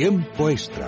[0.00, 0.86] Tiempo extra.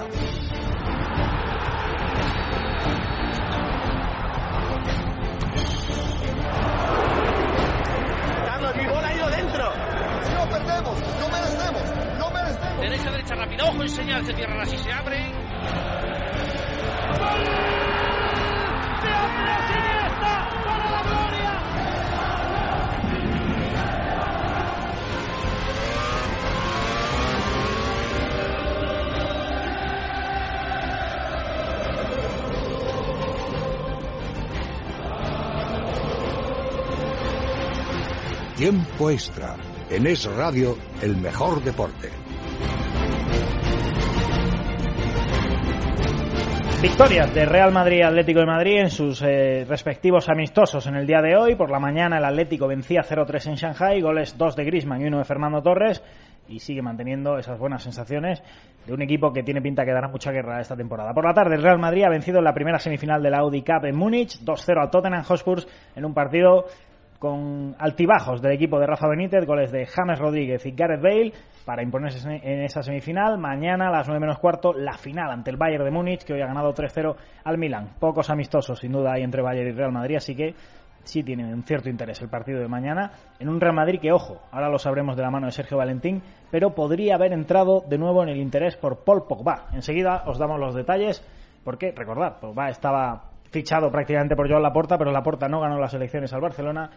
[8.46, 9.64] Carlos, mi bola ha ido dentro.
[10.34, 11.82] No perdemos, no merecemos,
[12.18, 12.80] no merecemos.
[12.80, 13.66] Derecha, derecha, rápido.
[13.66, 15.30] Ojo en señal, se cierran así, se abre.
[17.18, 17.44] ¡Gol!
[19.02, 19.91] ¡De Andrés Iniesta
[38.62, 39.56] Tiempo extra.
[39.90, 42.10] En Es Radio, el mejor deporte.
[46.80, 51.08] Victorias de Real Madrid y Atlético de Madrid en sus eh, respectivos amistosos en el
[51.08, 51.56] día de hoy.
[51.56, 55.18] Por la mañana el Atlético vencía 0-3 en Shanghai, goles 2 de Griezmann y 1
[55.18, 56.00] de Fernando Torres
[56.46, 58.44] y sigue manteniendo esas buenas sensaciones
[58.86, 61.12] de un equipo que tiene pinta que dará mucha guerra esta temporada.
[61.12, 63.62] Por la tarde el Real Madrid ha vencido en la primera semifinal de la Audi
[63.62, 65.58] Cup en Múnich 2-0 a Tottenham Hotspur
[65.96, 66.66] en un partido
[67.22, 71.32] con altibajos del equipo de Rafa Benítez, goles de James Rodríguez y Gareth Bale
[71.64, 73.38] para imponerse en esa semifinal.
[73.38, 76.40] Mañana a las 9 menos cuarto, la final ante el Bayern de Múnich, que hoy
[76.40, 77.14] ha ganado 3-0
[77.44, 77.90] al Milan.
[78.00, 80.56] Pocos amistosos, sin duda, hay entre Bayern y Real Madrid, así que
[81.04, 84.40] sí tiene un cierto interés el partido de mañana en un Real Madrid que, ojo,
[84.50, 88.24] ahora lo sabremos de la mano de Sergio Valentín, pero podría haber entrado de nuevo
[88.24, 89.68] en el interés por Paul Pogba.
[89.72, 91.24] Enseguida os damos los detalles,
[91.62, 96.32] porque, recordad, Pogba estaba fichado prácticamente por Joan Laporta, pero Laporta no ganó las elecciones
[96.32, 96.90] al Barcelona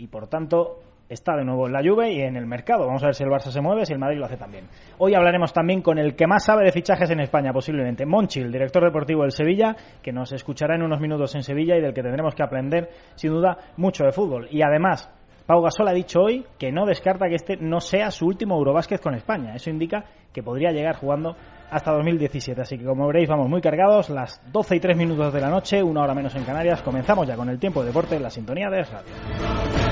[0.00, 2.86] y por tanto está de nuevo en la Juve y en el mercado.
[2.86, 4.66] Vamos a ver si el Barça se mueve, si el Madrid lo hace también.
[4.98, 8.52] Hoy hablaremos también con el que más sabe de fichajes en España, posiblemente, Monchi, el
[8.52, 12.02] director deportivo del Sevilla, que nos escuchará en unos minutos en Sevilla y del que
[12.02, 14.48] tendremos que aprender, sin duda, mucho de fútbol.
[14.50, 15.12] Y además,
[15.50, 19.02] Pau Gasol ha dicho hoy que no descarta que este no sea su último Eurobásquet
[19.02, 19.52] con España.
[19.52, 21.34] Eso indica que podría llegar jugando
[21.70, 22.60] hasta 2017.
[22.60, 25.82] Así que como veréis vamos muy cargados, las 12 y 3 minutos de la noche,
[25.82, 26.82] una hora menos en Canarias.
[26.82, 29.89] Comenzamos ya con el tiempo de deporte en la sintonía de Radio.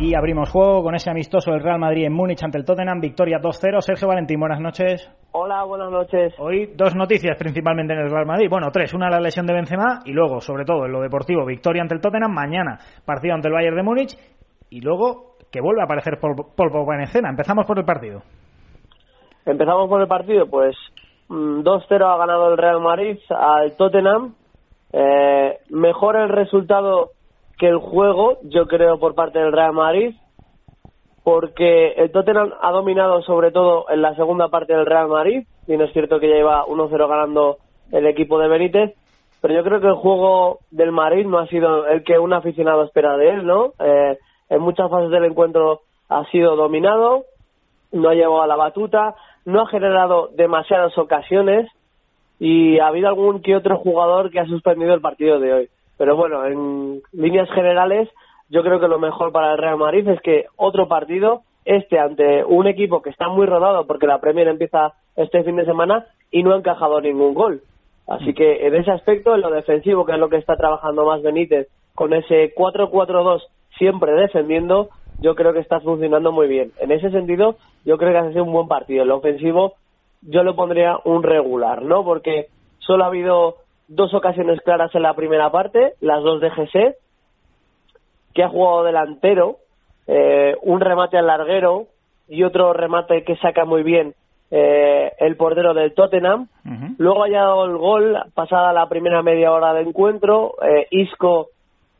[0.00, 3.38] Y abrimos juego con ese amistoso del Real Madrid en Múnich ante el Tottenham, victoria
[3.38, 3.82] 2-0.
[3.82, 5.06] Sergio Valentín, buenas noches.
[5.32, 6.32] Hola, buenas noches.
[6.38, 8.48] Hoy dos noticias principalmente en el Real Madrid.
[8.48, 8.94] Bueno, tres.
[8.94, 12.00] Una la lesión de Benzema y luego, sobre todo, en lo deportivo, victoria ante el
[12.00, 12.32] Tottenham.
[12.32, 14.16] Mañana, partido ante el Bayern de Múnich.
[14.70, 17.28] Y luego, que vuelve a aparecer Paul, Paul Pogba en escena.
[17.28, 18.22] Empezamos por el partido.
[19.44, 20.76] Empezamos por el partido, pues
[21.28, 24.34] 2-0 ha ganado el Real Madrid al Tottenham.
[24.94, 27.10] Eh, mejor el resultado
[27.60, 30.14] que el juego, yo creo, por parte del Real Madrid,
[31.22, 35.76] porque el Tottenham ha dominado sobre todo en la segunda parte del Real Madrid, y
[35.76, 37.58] no es cierto que ya iba 1-0 ganando
[37.92, 38.94] el equipo de Benítez,
[39.42, 42.82] pero yo creo que el juego del Madrid no ha sido el que un aficionado
[42.84, 43.74] espera de él, ¿no?
[43.78, 44.16] Eh,
[44.48, 47.24] en muchas fases del encuentro ha sido dominado,
[47.92, 51.70] no ha llevado a la batuta, no ha generado demasiadas ocasiones
[52.38, 55.68] y ha habido algún que otro jugador que ha suspendido el partido de hoy.
[56.00, 58.08] Pero bueno, en líneas generales,
[58.48, 62.42] yo creo que lo mejor para el Real Madrid es que otro partido, este ante
[62.42, 66.42] un equipo que está muy rodado porque la Premier empieza este fin de semana y
[66.42, 67.60] no ha encajado ningún gol.
[68.08, 71.20] Así que en ese aspecto, en lo defensivo, que es lo que está trabajando más
[71.20, 73.42] Benítez, con ese 4-4-2
[73.76, 74.88] siempre defendiendo,
[75.20, 76.72] yo creo que está funcionando muy bien.
[76.80, 79.02] En ese sentido, yo creo que ha sido un buen partido.
[79.02, 79.74] En lo ofensivo,
[80.22, 82.04] yo le pondría un regular, ¿no?
[82.04, 82.46] Porque
[82.78, 83.56] solo ha habido
[83.90, 86.96] dos ocasiones claras en la primera parte, las dos de GC,
[88.32, 89.56] que ha jugado delantero,
[90.06, 91.86] eh, un remate al larguero
[92.28, 94.14] y otro remate que saca muy bien
[94.52, 96.46] eh, el portero del Tottenham.
[96.98, 100.54] Luego ha dado el gol pasada la primera media hora de encuentro.
[100.62, 101.48] Eh, Isco,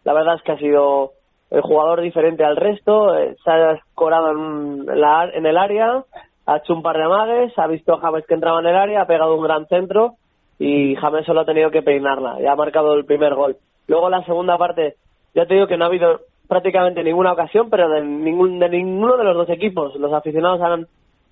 [0.05, 1.13] la verdad es que ha sido
[1.51, 6.05] el jugador diferente al resto, eh, se ha escorado en, la, en el área,
[6.47, 9.03] ha hecho un par de amagues, ha visto a James que entraba en el área,
[9.03, 10.15] ha pegado un gran centro
[10.61, 13.57] y James solo ha tenido que peinarla y ha marcado el primer gol.
[13.89, 14.97] Luego la segunda parte,
[15.35, 19.17] ya te digo que no ha habido prácticamente ninguna ocasión, pero de, ningún, de ninguno
[19.17, 19.97] de los dos equipos.
[19.97, 20.87] Los aficionados han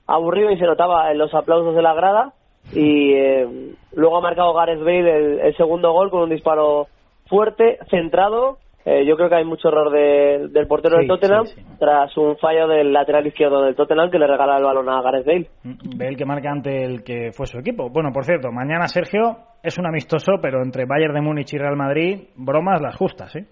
[0.06, 2.32] aburrido y se notaba en los aplausos de la grada
[2.72, 6.86] y eh, luego ha marcado Gareth Bale el, el segundo gol con un disparo
[7.26, 11.44] fuerte, centrado eh, yo creo que hay mucho error de, del portero Sí, del Tottenham
[11.46, 11.66] sí, sí.
[11.78, 15.26] tras un fallo del lateral izquierdo del Tottenham que le regala el balón a Gareth
[15.26, 15.48] Bale.
[15.96, 17.90] Ve el que marca ante el que fue su equipo.
[17.90, 21.76] Bueno, por cierto, mañana Sergio es un amistoso, pero entre Bayern de Múnich y Real
[21.76, 23.44] Madrid, bromas las justas, ¿eh?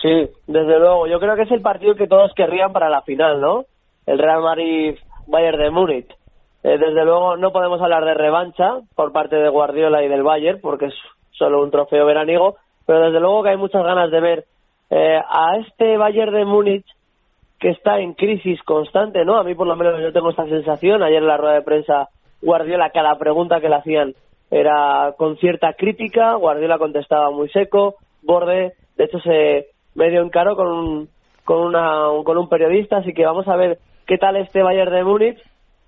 [0.00, 1.06] Sí, desde luego.
[1.06, 3.64] Yo creo que es el partido que todos querrían para la final, ¿no?
[4.06, 6.10] El Real Madrid-Bayern de Múnich.
[6.64, 10.60] Eh, desde luego no podemos hablar de revancha por parte de Guardiola y del Bayern
[10.60, 10.94] porque es
[11.32, 12.56] solo un trofeo veraniego,
[12.92, 14.44] pero desde luego que hay muchas ganas de ver
[14.90, 16.84] eh, a este Bayern de Múnich
[17.58, 19.38] que está en crisis constante, ¿no?
[19.38, 21.02] A mí por lo menos yo tengo esta sensación.
[21.02, 22.10] Ayer en la rueda de prensa
[22.42, 24.14] Guardiola cada pregunta que le hacían
[24.50, 30.66] era con cierta crítica, Guardiola contestaba muy seco, borde, de hecho se medio encaró con
[30.66, 31.08] un,
[31.46, 35.02] con, una, con un periodista, así que vamos a ver qué tal este Bayern de
[35.02, 35.38] Múnich,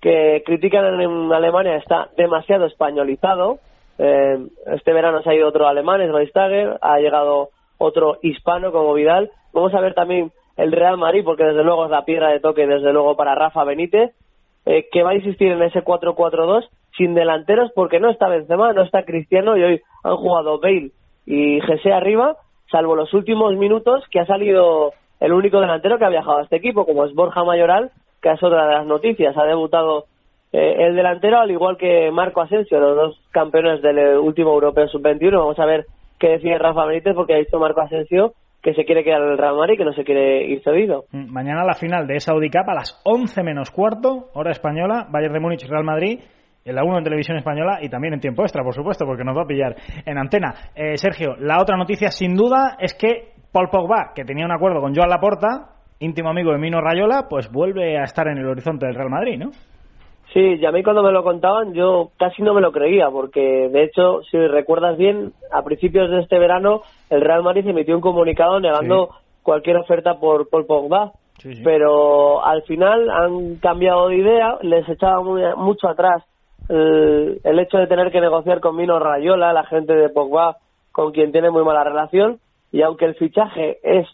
[0.01, 3.59] que critican en Alemania, está demasiado españolizado.
[3.97, 4.37] Eh,
[4.67, 9.31] este verano se ha ido otro alemán, Schweinsteiger, ha llegado otro hispano como Vidal.
[9.53, 12.67] Vamos a ver también el Real Madrid, porque desde luego es la piedra de toque,
[12.67, 14.13] desde luego para Rafa Benítez,
[14.65, 18.83] eh, que va a insistir en ese 4-4-2 sin delanteros porque no está Benzema, no
[18.83, 20.91] está Cristiano y hoy han jugado Bale
[21.25, 22.37] y Jesse arriba,
[22.71, 26.57] salvo los últimos minutos que ha salido el único delantero que ha viajado a este
[26.57, 27.91] equipo, como es Borja Mayoral,
[28.21, 29.35] que es otra de las noticias.
[29.37, 30.05] Ha debutado
[30.57, 35.37] eh, el delantero, al igual que Marco Asensio, los dos campeones del último Europeo Sub-21.
[35.37, 35.85] Vamos a ver
[36.17, 39.37] qué decide Rafa Benítez, porque ha visto Marco Asensio que se quiere quedar en el
[39.37, 41.03] Real Madrid, que no se quiere ir cedido.
[41.11, 45.07] Mm, mañana la final de esa Audi Cup a las 11 menos cuarto, hora española,
[45.11, 46.19] Bayern de Múnich, Real Madrid
[46.63, 49.37] en la 1 en televisión española y también en tiempo extra, por supuesto, porque nos
[49.37, 49.75] va a pillar
[50.05, 50.55] en antena.
[50.73, 54.81] Eh, Sergio, la otra noticia sin duda es que Paul Pogba, que tenía un acuerdo
[54.81, 58.87] con Joan Laporta, íntimo amigo de Mino Rayola, pues vuelve a estar en el horizonte
[58.87, 59.51] del Real Madrid, ¿no?
[60.33, 63.69] Sí, y a mí cuando me lo contaban yo casi no me lo creía, porque
[63.69, 68.01] de hecho, si recuerdas bien, a principios de este verano el Real Madrid emitió un
[68.01, 69.09] comunicado negando
[69.43, 71.11] cualquier oferta por Paul Pogba.
[71.63, 76.23] Pero al final han cambiado de idea, les echaba mucho atrás
[76.69, 80.57] el, el, hecho de tener que negociar con Mino Rayola, la gente de Pogba,
[80.91, 82.39] con quien tiene muy mala relación,
[82.71, 84.07] y aunque el fichaje es,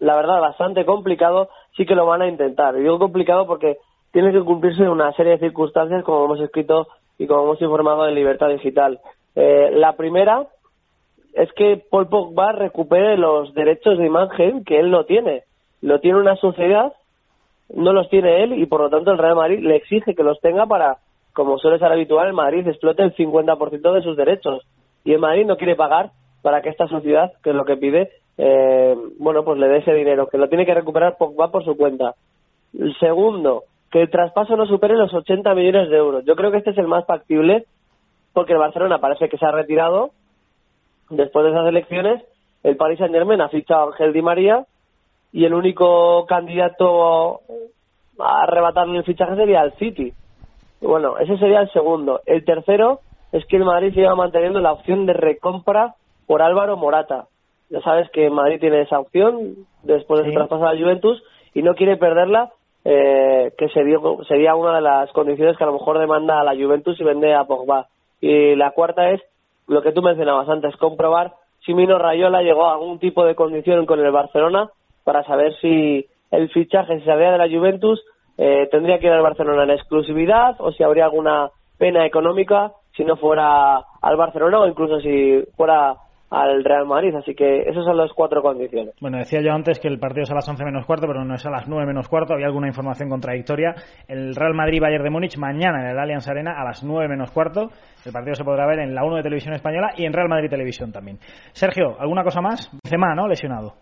[0.00, 2.74] la verdad, bastante complicado, sí que lo van a intentar.
[2.76, 3.76] Y digo complicado porque
[4.12, 6.88] tiene que cumplirse una serie de circunstancias, como hemos escrito
[7.18, 9.00] y como hemos informado en Libertad Digital.
[9.34, 10.46] Eh, la primera
[11.34, 15.44] es que Paul Pogba recupere los derechos de imagen que él no tiene.
[15.80, 16.92] Lo tiene una sociedad,
[17.74, 20.40] no los tiene él y por lo tanto el Real Madrid le exige que los
[20.40, 20.98] tenga para
[21.32, 24.62] como suele ser habitual, el Madrid explota el 50% de sus derechos.
[25.04, 26.10] Y el Madrid no quiere pagar
[26.42, 29.94] para que esta sociedad, que es lo que pide, eh, bueno, pues le dé ese
[29.94, 32.14] dinero, que lo tiene que recuperar va por su cuenta.
[32.78, 36.24] El segundo, que el traspaso no supere los 80 millones de euros.
[36.24, 37.66] Yo creo que este es el más factible,
[38.32, 40.10] porque el Barcelona parece que se ha retirado
[41.10, 42.24] después de esas elecciones.
[42.62, 44.64] El Paris Saint Germain ha fichado a Ángel Di María
[45.30, 47.40] y el único candidato
[48.18, 50.14] a arrebatarle el fichaje sería el City.
[50.80, 52.20] Bueno, ese sería el segundo.
[52.24, 53.00] El tercero
[53.30, 55.96] es que el Madrid siga manteniendo la opción de recompra
[56.26, 57.26] por Álvaro Morata.
[57.68, 60.34] Ya sabes que Madrid tiene esa opción después de sí.
[60.34, 61.22] traspasar a la Juventus
[61.52, 62.52] y no quiere perderla,
[62.84, 63.98] eh, que sería,
[64.28, 67.34] sería una de las condiciones que a lo mejor demanda a la Juventus y vende
[67.34, 67.86] a Pogba.
[68.20, 69.20] Y la cuarta es
[69.66, 71.32] lo que tú mencionabas antes, comprobar
[71.64, 74.70] si Mino Rayola llegó a algún tipo de condición con el Barcelona
[75.04, 78.02] para saber si el fichaje se salía de la Juventus
[78.38, 83.04] eh, tendría que ir al Barcelona en exclusividad o si habría alguna pena económica si
[83.04, 85.96] no fuera al Barcelona o incluso si fuera
[86.32, 87.14] al Real Madrid.
[87.14, 88.94] Así que esas son las cuatro condiciones.
[89.00, 91.34] Bueno, decía yo antes que el partido es a las 11 menos cuarto, pero no
[91.34, 92.34] es a las 9 menos cuarto.
[92.34, 93.74] Había alguna información contradictoria.
[94.08, 97.68] El Real Madrid-Bayern de Múnich mañana en el Allianz Arena a las 9 menos cuarto.
[98.04, 100.50] El partido se podrá ver en la 1 de Televisión Española y en Real Madrid
[100.50, 101.18] Televisión también.
[101.52, 102.70] Sergio, ¿alguna cosa más?
[102.82, 103.28] Benzema, ¿no?
[103.28, 103.74] Lesionado.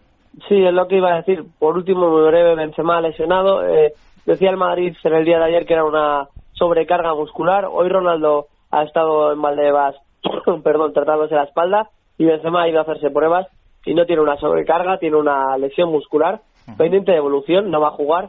[0.48, 1.44] Sí, es lo que iba a decir.
[1.58, 3.66] Por último, muy breve, Benzema lesionado.
[3.66, 3.92] Eh,
[4.26, 7.66] Decía el Madrid en el día de ayer que era una sobrecarga muscular.
[7.70, 9.96] Hoy Ronaldo ha estado en Valdebebas,
[10.62, 13.46] perdón, tratándose la espalda y Benzema ha ido a hacerse pruebas
[13.86, 16.42] y no tiene una sobrecarga, tiene una lesión muscular
[16.76, 18.28] pendiente de evolución, no va a jugar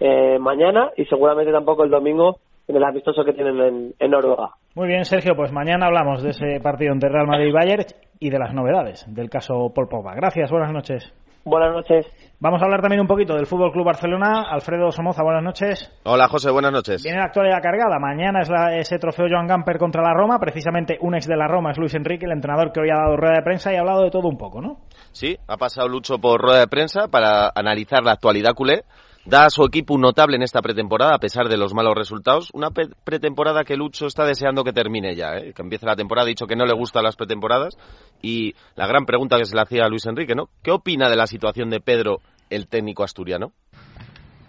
[0.00, 4.50] eh, mañana y seguramente tampoco el domingo en el amistoso que tienen en, en, Noruega.
[4.74, 7.84] Muy bien, Sergio, pues mañana hablamos de ese partido entre Real Madrid y Bayern
[8.18, 10.16] y de las novedades del caso Paul Pogba.
[10.16, 11.14] Gracias, buenas noches.
[11.44, 12.06] Buenas noches.
[12.40, 14.44] Vamos a hablar también un poquito del Fútbol Club Barcelona.
[14.48, 15.90] Alfredo Somoza, buenas noches.
[16.04, 17.02] Hola, José, buenas noches.
[17.02, 17.98] Viene la actualidad cargada.
[17.98, 20.38] Mañana es la, ese trofeo Joan Gamper contra la Roma.
[20.38, 23.16] Precisamente un ex de la Roma es Luis Enrique, el entrenador que hoy ha dado
[23.16, 24.78] rueda de prensa y ha hablado de todo un poco, ¿no?
[25.12, 28.84] Sí, ha pasado Lucho por rueda de prensa para analizar la actualidad culé.
[29.28, 32.48] Da a su equipo un notable en esta pretemporada, a pesar de los malos resultados.
[32.54, 35.52] Una pretemporada que Lucho está deseando que termine ya, ¿eh?
[35.54, 36.24] que empiece la temporada.
[36.24, 37.76] Ha dicho que no le gustan las pretemporadas.
[38.22, 40.48] Y la gran pregunta que se le hacía a Luis Enrique, ¿no?
[40.62, 43.52] ¿Qué opina de la situación de Pedro, el técnico asturiano?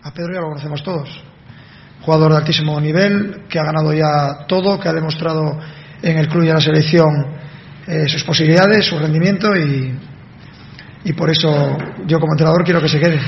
[0.01, 1.09] A Pedro ya lo conocemos todos.
[2.05, 5.59] Jugador de altísimo nivel, que ha ganado ya todo, que ha demostrado
[6.01, 7.09] en el club y en la selección
[7.85, 9.93] eh, sus posibilidades, su rendimiento y,
[11.03, 13.19] y por eso yo como entrenador quiero que se quede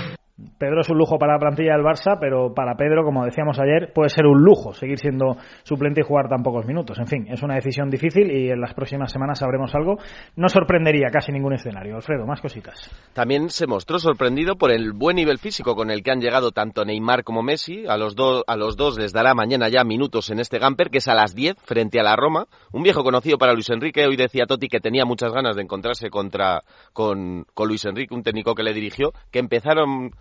[0.61, 3.91] Pedro es un lujo para la plantilla del Barça, pero para Pedro, como decíamos ayer,
[3.95, 6.99] puede ser un lujo seguir siendo suplente y jugar tan pocos minutos.
[6.99, 9.97] En fin, es una decisión difícil y en las próximas semanas sabremos algo.
[10.35, 11.95] No sorprendería casi ningún escenario.
[11.95, 12.91] Alfredo, más cositas.
[13.13, 16.85] También se mostró sorprendido por el buen nivel físico con el que han llegado tanto
[16.85, 17.87] Neymar como Messi.
[17.87, 18.15] A los,
[18.45, 21.33] a los dos les dará mañana ya minutos en este Gamper, que es a las
[21.33, 22.45] 10 frente a la Roma.
[22.71, 24.05] Un viejo conocido para Luis Enrique.
[24.05, 26.61] Hoy decía Totti que tenía muchas ganas de encontrarse contra,
[26.93, 30.11] con, Luis Enrique, un técnico que le dirigió, que Empezaron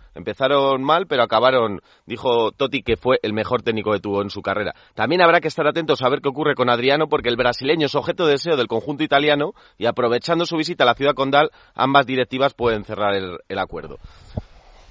[0.79, 4.73] mal, pero acabaron, dijo Totti, que fue el mejor técnico que tuvo en su carrera.
[4.95, 7.95] También habrá que estar atentos a ver qué ocurre con Adriano, porque el brasileño es
[7.95, 12.05] objeto de deseo del conjunto italiano y aprovechando su visita a la ciudad condal, ambas
[12.05, 13.97] directivas pueden cerrar el acuerdo.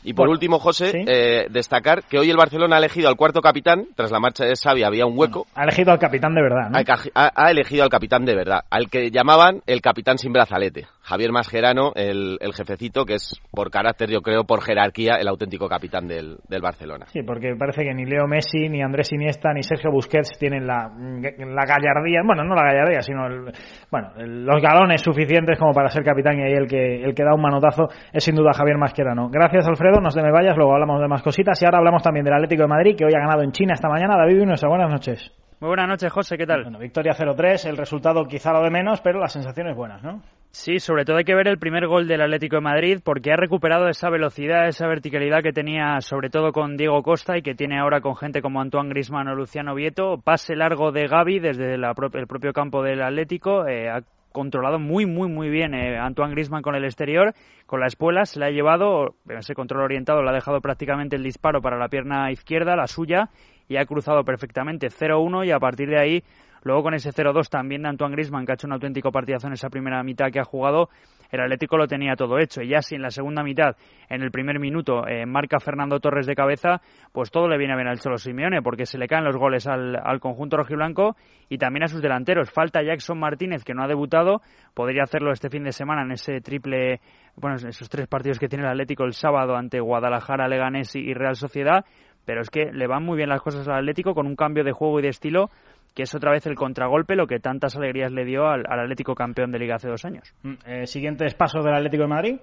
[0.03, 3.87] Y por último, José, eh, destacar que hoy el Barcelona ha elegido al cuarto capitán,
[3.95, 5.47] tras la marcha de Xavi había un hueco.
[5.55, 6.79] ha elegido al capitán de verdad, ¿no?
[7.15, 10.87] Ha, elegido al capitán de verdad, al que llamaban el capitán sin brazalete.
[11.03, 15.69] Javier Mascherano, el, el jefecito, que es por carácter, yo creo, por jerarquía, el auténtico
[15.69, 17.07] capitán del, del, Barcelona.
[17.07, 20.91] Sí, porque parece que ni Leo Messi, ni Andrés Iniesta, ni Sergio Busquets tienen la,
[20.91, 23.53] la gallardía, bueno, no la gallardía, sino el,
[23.91, 27.35] bueno, los galones suficientes como para ser capitán y ahí el que, el que da
[27.35, 29.29] un manotazo es sin duda Javier Mascherano.
[29.31, 32.25] Gracias, Alfredo nos de me vayas, luego hablamos de más cositas y ahora hablamos también
[32.25, 34.17] del Atlético de Madrid que hoy ha ganado en China esta mañana.
[34.17, 35.33] David Nuestra, buenas noches.
[35.61, 36.63] Muy buenas noches, José, ¿qué tal?
[36.63, 40.23] Bueno, victoria 0-3, el resultado quizá lo de menos, pero las sensaciones buenas, ¿no?
[40.53, 43.37] Sí, sobre todo hay que ver el primer gol del Atlético de Madrid porque ha
[43.37, 47.79] recuperado esa velocidad, esa verticalidad que tenía sobre todo con Diego Costa y que tiene
[47.79, 50.21] ahora con gente como Antoine Grisman o Luciano Vieto.
[50.23, 53.91] Pase largo de Gaby desde el propio campo del Atlético, eh,
[54.33, 57.33] controlado muy, muy, muy bien eh, Antoine Grisman con el exterior,
[57.67, 61.23] con la espuela, se le ha llevado, ese control orientado, le ha dejado prácticamente el
[61.23, 63.31] disparo para la pierna izquierda, la suya,
[63.69, 66.25] y ha cruzado perfectamente 0-1 y a partir de ahí,
[66.63, 69.55] luego con ese 0-2 también de Antoine Grisman, que ha hecho un auténtico partidazo en
[69.55, 70.89] esa primera mitad que ha jugado,
[71.31, 72.63] el Atlético lo tenía todo hecho.
[72.63, 73.77] Y ya si en la segunda mitad,
[74.09, 76.81] en el primer minuto, eh, marca Fernando Torres de cabeza,
[77.13, 79.67] pues todo le viene a bien al Cholo Simeone, porque se le caen los goles
[79.67, 81.17] al, al conjunto rojiblanco
[81.49, 82.51] y también a sus delanteros.
[82.51, 84.43] Falta Jackson Martínez, que no ha debutado,
[84.75, 87.01] podría hacerlo este fin de semana en ese triple,
[87.37, 91.37] bueno, esos tres partidos que tiene el Atlético el sábado ante Guadalajara, Leganés y Real
[91.37, 91.85] Sociedad,
[92.25, 94.73] pero es que le van muy bien las cosas al Atlético con un cambio de
[94.73, 95.51] juego y de estilo
[95.95, 99.53] que es otra vez el contragolpe, lo que tantas alegrías le dio al, Atlético campeón
[99.53, 100.35] de Liga hace dos años.
[100.43, 102.37] Mm, eh, ¿Siguientes pasos del Atlético de Madrid?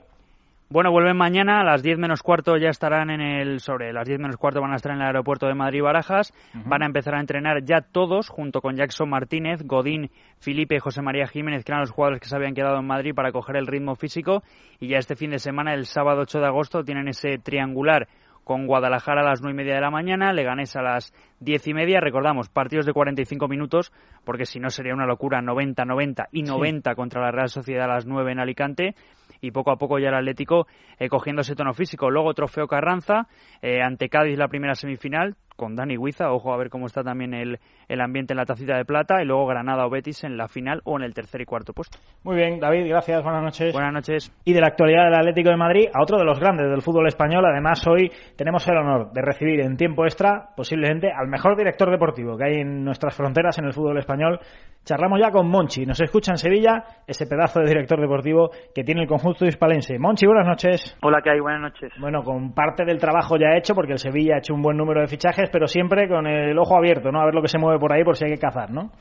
[0.69, 3.61] Bueno, vuelven mañana a las 10 menos cuarto, ya estarán en el.
[3.61, 6.33] Sobre las 10 menos cuarto van a estar en el aeropuerto de Madrid-Barajas.
[6.65, 11.01] Van a empezar a entrenar ya todos, junto con Jackson Martínez, Godín, Felipe y José
[11.01, 13.65] María Jiménez, que eran los jugadores que se habían quedado en Madrid para coger el
[13.65, 14.43] ritmo físico.
[14.81, 18.09] Y ya este fin de semana, el sábado 8 de agosto, tienen ese triangular
[18.47, 21.73] con Guadalajara a las nueve y media de la mañana, Leganés a las diez y
[21.73, 21.99] media.
[21.99, 23.91] Recordamos, partidos de 45 minutos,
[24.23, 28.05] porque si no sería una locura 90-90 y 90 contra la Real Sociedad a las
[28.05, 28.95] 9 en Alicante.
[29.41, 30.65] Y poco a poco ya el Atlético
[30.97, 32.09] eh, cogiendo ese tono físico.
[32.09, 33.27] Luego trofeo Carranza,
[33.61, 37.33] eh, ante Cádiz la primera semifinal, con Dani Huiza, ojo a ver cómo está también
[37.33, 37.59] el,
[37.89, 40.81] el ambiente en la tacita de plata, y luego Granada o Betis en la final
[40.85, 41.97] o en el tercer y cuarto puesto.
[42.23, 43.73] Muy bien, David, gracias, buenas noches.
[43.73, 44.31] Buenas noches.
[44.45, 47.07] Y de la actualidad del Atlético de Madrid a otro de los grandes del fútbol
[47.07, 51.89] español, además hoy tenemos el honor de recibir en tiempo extra, posiblemente, al mejor director
[51.91, 54.39] deportivo que hay en nuestras fronteras en el fútbol español.
[54.85, 59.01] Charlamos ya con Monchi, nos escucha en Sevilla ese pedazo de director deportivo que tiene
[59.01, 59.97] el conjunto hispalense.
[59.99, 60.97] Monchi, buenas noches.
[61.01, 61.39] Hola, ¿qué hay?
[61.39, 61.91] Buenas noches.
[61.99, 65.01] Bueno, con parte del trabajo ya hecho, porque el Sevilla ha hecho un buen número
[65.01, 67.21] de fichajes, pero siempre con el ojo abierto, ¿no?
[67.21, 68.91] A ver lo que se mueve por ahí por si hay que cazar, ¿no?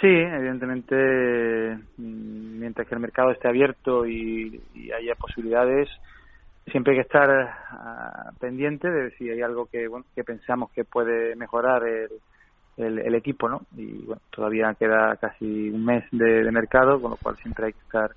[0.00, 0.96] Sí, evidentemente,
[1.96, 4.60] mm, mientras que el mercado esté abierto y,
[4.94, 5.88] haya posibilidades,
[6.70, 10.84] siempre hay que estar ah, pendiente de si hay algo que, bueno, que pensamos que
[10.84, 12.10] puede mejorar el,
[12.76, 13.62] el, equipo, ¿no?
[13.76, 17.80] Y bueno, todavía queda casi un mes de mercado, con lo cual siempre hay que
[17.80, 18.10] estar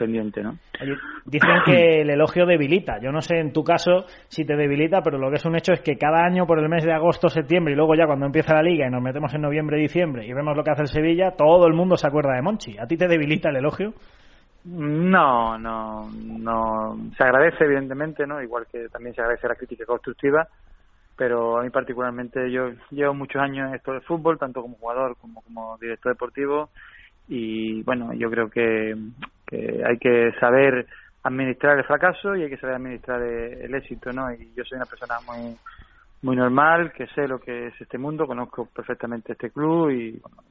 [0.00, 0.56] pendiente, ¿no?
[1.26, 2.98] Dicen que el elogio debilita.
[3.00, 5.74] Yo no sé en tu caso si te debilita, pero lo que es un hecho
[5.74, 8.54] es que cada año por el mes de agosto, septiembre y luego ya cuando empieza
[8.54, 11.32] la liga y nos metemos en noviembre, diciembre y vemos lo que hace el Sevilla,
[11.36, 12.78] todo el mundo se acuerda de Monchi.
[12.78, 13.92] ¿A ti te debilita el elogio?
[14.64, 16.96] No, no, no.
[17.16, 18.42] Se agradece evidentemente, ¿no?
[18.42, 20.48] Igual que también se agradece la crítica constructiva,
[21.14, 25.16] pero a mí particularmente yo llevo muchos años en esto del fútbol, tanto como jugador
[25.20, 26.70] como como director deportivo
[27.32, 28.96] y bueno, yo creo que,
[29.52, 30.86] hay que saber
[31.22, 34.32] administrar el fracaso y hay que saber administrar el, éxito, ¿no?
[34.32, 35.56] Y yo soy una persona muy
[36.22, 40.42] muy normal, que sé lo que es este mundo, conozco perfectamente este club y, bueno,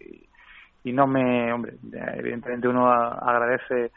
[0.84, 1.74] y, no me, hombre,
[2.16, 3.92] evidentemente uno agradece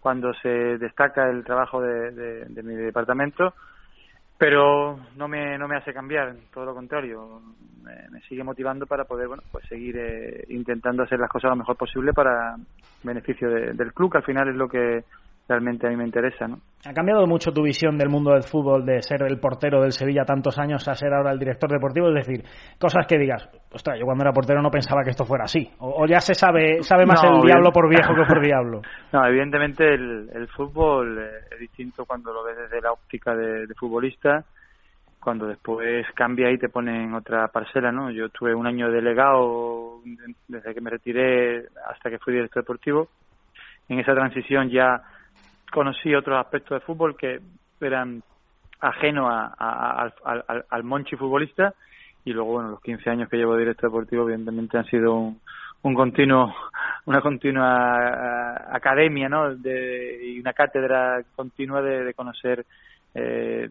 [0.00, 3.52] cuando se destaca el trabajo de mi departamento,
[4.42, 7.40] pero no me, no me hace cambiar, todo lo contrario,
[7.80, 11.76] me, sigue motivando para poder bueno pues seguir eh, intentando hacer las cosas lo mejor
[11.76, 12.56] posible para
[13.04, 15.04] beneficio del club, que al final es lo que
[15.48, 16.58] realmente a mí me interesa, ¿no?
[16.84, 20.24] ¿Ha cambiado mucho tu visión del mundo del fútbol de ser el portero del Sevilla
[20.24, 22.08] tantos años a ser ahora el director deportivo?
[22.08, 22.44] Es decir,
[22.78, 25.70] cosas que digas, ostras, yo cuando era portero no pensaba que esto fuera así.
[25.78, 28.82] O, ya se sabe sabe más el diablo por viejo que por diablo.
[29.12, 33.74] No, evidentemente el, fútbol eh, es distinto cuando lo ves desde la óptica de, de,
[33.74, 34.44] futbolista,
[35.20, 38.10] cuando después cambia y te pone en otra parcela, ¿no?
[38.10, 40.00] Yo tuve un año delegado
[40.48, 43.08] desde que me retiré hasta que fui director deportivo.
[43.88, 45.00] En esa transición ya
[45.72, 47.40] conocí otros aspectos de fútbol que
[47.80, 48.22] eran
[48.80, 50.12] ajenos a,
[50.68, 51.74] al, monchi futbolista
[52.24, 55.14] y luego bueno los 15 años que llevo de director deportivo evidentemente han sido
[55.82, 56.54] un, continuo
[57.06, 62.64] una continua academia no de, y una cátedra continua de conocer
[63.14, 63.68] eh,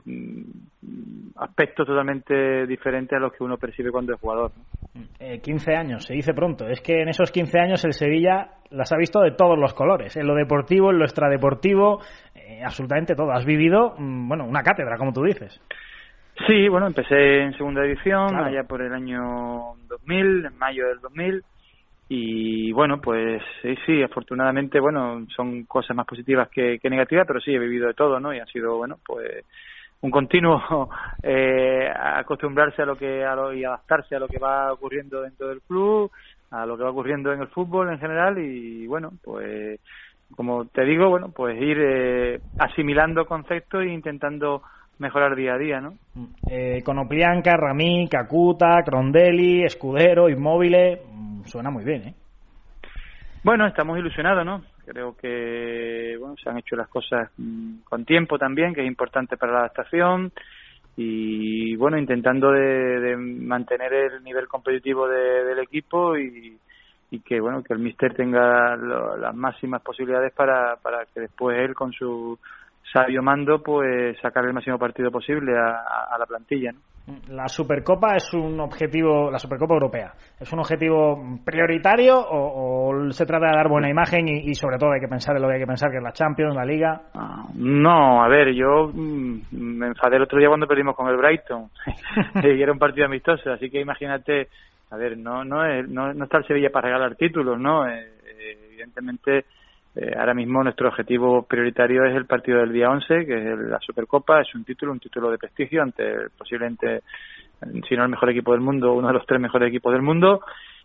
[1.37, 4.51] aspectos totalmente diferentes a los que uno percibe cuando es jugador.
[5.19, 6.67] Eh, 15 años, se dice pronto.
[6.67, 10.15] Es que en esos 15 años el Sevilla las ha visto de todos los colores,
[10.15, 12.01] en lo deportivo, en lo extradeportivo,
[12.35, 13.31] eh, absolutamente todo.
[13.31, 15.59] Has vivido, mm, bueno, una cátedra, como tú dices.
[16.47, 21.43] Sí, bueno, empecé en segunda división allá por el año 2000, en mayo del 2000
[22.13, 27.55] y bueno pues sí sí afortunadamente bueno son cosas más positivas que, negativas pero sí
[27.55, 29.45] he vivido de todo no y ha sido bueno pues
[30.01, 30.89] un continuo
[31.23, 35.47] eh, acostumbrarse a lo que a lo, y adaptarse a lo que va ocurriendo dentro
[35.47, 36.11] del club
[36.49, 39.79] a lo que va ocurriendo en el fútbol en general y bueno pues
[40.35, 44.63] como te digo bueno pues ir eh, asimilando conceptos e intentando
[45.01, 45.95] mejorar día a día, ¿no?
[46.47, 50.99] Eh, Conoplianca, Ramí, Cacuta, Crondelli, Escudero, Inmóviles,
[51.45, 52.13] suena muy bien, ¿eh?
[53.43, 54.61] Bueno, estamos ilusionados, ¿no?
[54.85, 59.37] Creo que bueno, se han hecho las cosas mm, con tiempo también, que es importante
[59.37, 60.31] para la adaptación
[60.95, 66.59] y bueno, intentando de, mantener el nivel competitivo del equipo y,
[67.25, 71.91] que bueno, que el míster tenga las máximas posibilidades para, para que después él con
[71.91, 72.37] su
[72.91, 76.71] sabio mando pues sacar el máximo partido posible a, la plantilla.
[77.29, 83.47] La Supercopa es un objetivo, la Supercopa Europea, ¿es un objetivo prioritario o, se trata
[83.47, 85.67] de dar buena imagen y, sobre todo hay que pensar en lo que hay que
[85.67, 87.01] pensar, que es la Champions, la Liga?
[87.15, 91.17] Ah, no, a ver, yo mm, me enfadé el otro día cuando perdimos con el
[91.17, 91.69] Brighton
[92.43, 94.47] y era un partido amistoso, así que imagínate,
[94.91, 97.87] a ver, no no, no, no está el Sevilla para regalar títulos, ¿no?
[97.87, 98.07] Eh,
[98.39, 99.45] eh, evidentemente
[99.93, 103.79] eh, ahora mismo nuestro objetivo prioritario es el partido del día 11, que es la
[103.79, 107.01] Supercopa, es un título, un título de prestigio ante posiblemente,
[107.87, 110.41] si no el mejor equipo del mundo, uno de los tres mejores equipos del mundo.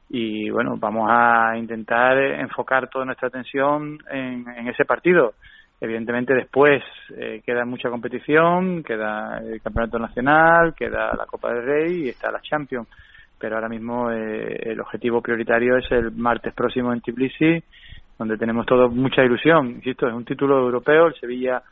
[0.08, 5.34] Y bueno, vamos a intentar enfocar toda nuestra atención en, ese partido.
[5.80, 6.82] Evidentemente después
[7.16, 12.32] eh, queda mucha competición, queda el Campeonato Nacional, queda la Copa del Rey y está
[12.32, 12.88] la Champions.
[13.38, 17.62] Pero ahora mismo eh, el objetivo prioritario es el martes próximo en Tbilisi
[18.18, 19.68] donde tenemos todos mucha ilusión.
[19.68, 21.62] Insisto, es un título europeo, el Sevilla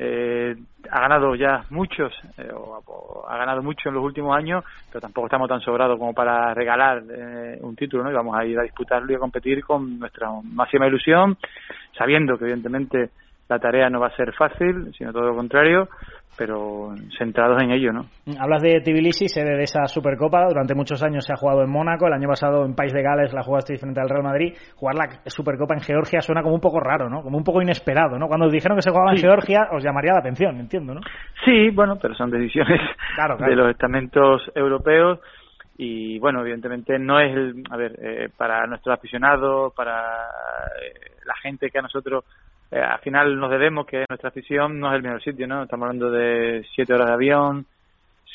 [0.00, 0.56] eh,
[0.90, 5.26] ha ganado ya muchos, eh, o, ha ganado mucho en los últimos años, pero tampoco
[5.26, 8.10] estamos tan sobrados como para regalar eh, un título, ¿no?
[8.10, 11.36] Y vamos a ir a disputarlo y a competir con nuestra máxima ilusión,
[11.96, 13.10] sabiendo que evidentemente
[13.48, 15.88] la tarea no va a ser fácil, sino todo lo contrario,
[16.36, 18.04] pero centrados en ello, ¿no?
[18.38, 22.06] Hablas de Tbilisi, sede de esa Supercopa, durante muchos años se ha jugado en Mónaco,
[22.06, 25.08] el año pasado en País de Gales la jugaste frente al Real Madrid, jugar la
[25.26, 27.22] Supercopa en Georgia suena como un poco raro, ¿no?
[27.22, 28.28] Como un poco inesperado, ¿no?
[28.28, 31.00] Cuando dijeron que se jugaba en Georgia os llamaría la atención, entiendo, ¿no?
[31.44, 32.80] Sí, bueno, pero son decisiones
[33.38, 35.20] de los estamentos europeos
[35.80, 40.26] y bueno, evidentemente no es, el, a ver, eh, para nuestros aficionados, para
[40.82, 42.24] eh, la gente que a nosotros
[42.70, 45.62] eh, al final nos debemos que nuestra afición no es el mejor sitio, ¿no?
[45.62, 47.66] Estamos hablando de siete horas de avión,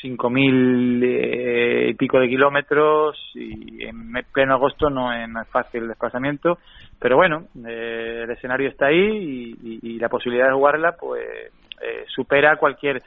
[0.00, 5.88] cinco mil eh, y pico de kilómetros y en pleno agosto no es, fácil el
[5.88, 6.58] desplazamiento,
[6.98, 11.24] pero bueno, eh, el escenario está ahí y, la posibilidad de jugarla pues
[12.08, 13.02] supera cualquier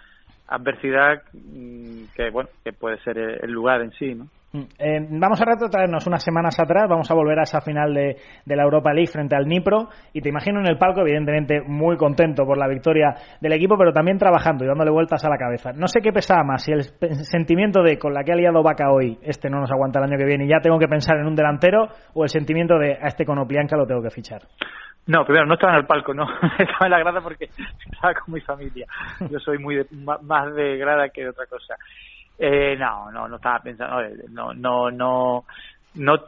[0.47, 4.27] adversidad mm, que bueno que puede ser el lugar en sí, ¿no?
[4.53, 8.15] Mm, eh, vamos a retrotraernos unas semanas atrás, vamos a volver a esa final de,
[8.45, 12.45] la Europa League frente al Nipro y te imagino en el palco, evidentemente muy contento
[12.45, 15.73] por la victoria del equipo, pero también trabajando y dándole vueltas a la cabeza.
[15.73, 16.83] No sé qué pesaba más, si el
[17.25, 20.17] sentimiento de con la que ha liado Vaca hoy, este no nos aguanta el año
[20.17, 23.07] que viene y ya tengo que pensar en un delantero, o el sentimiento de a
[23.07, 24.43] este Conoplianca lo tengo que fichar.
[25.07, 26.23] No, primero no estaba en el palco, no,
[26.59, 27.45] estaba en la grada porque
[27.91, 28.87] estaba con mi familia.
[29.29, 31.75] Yo soy muy más de grada que de otra cosa.
[32.39, 35.43] Eh, no, no, no estaba pensando, no, no, no,
[35.95, 36.23] no,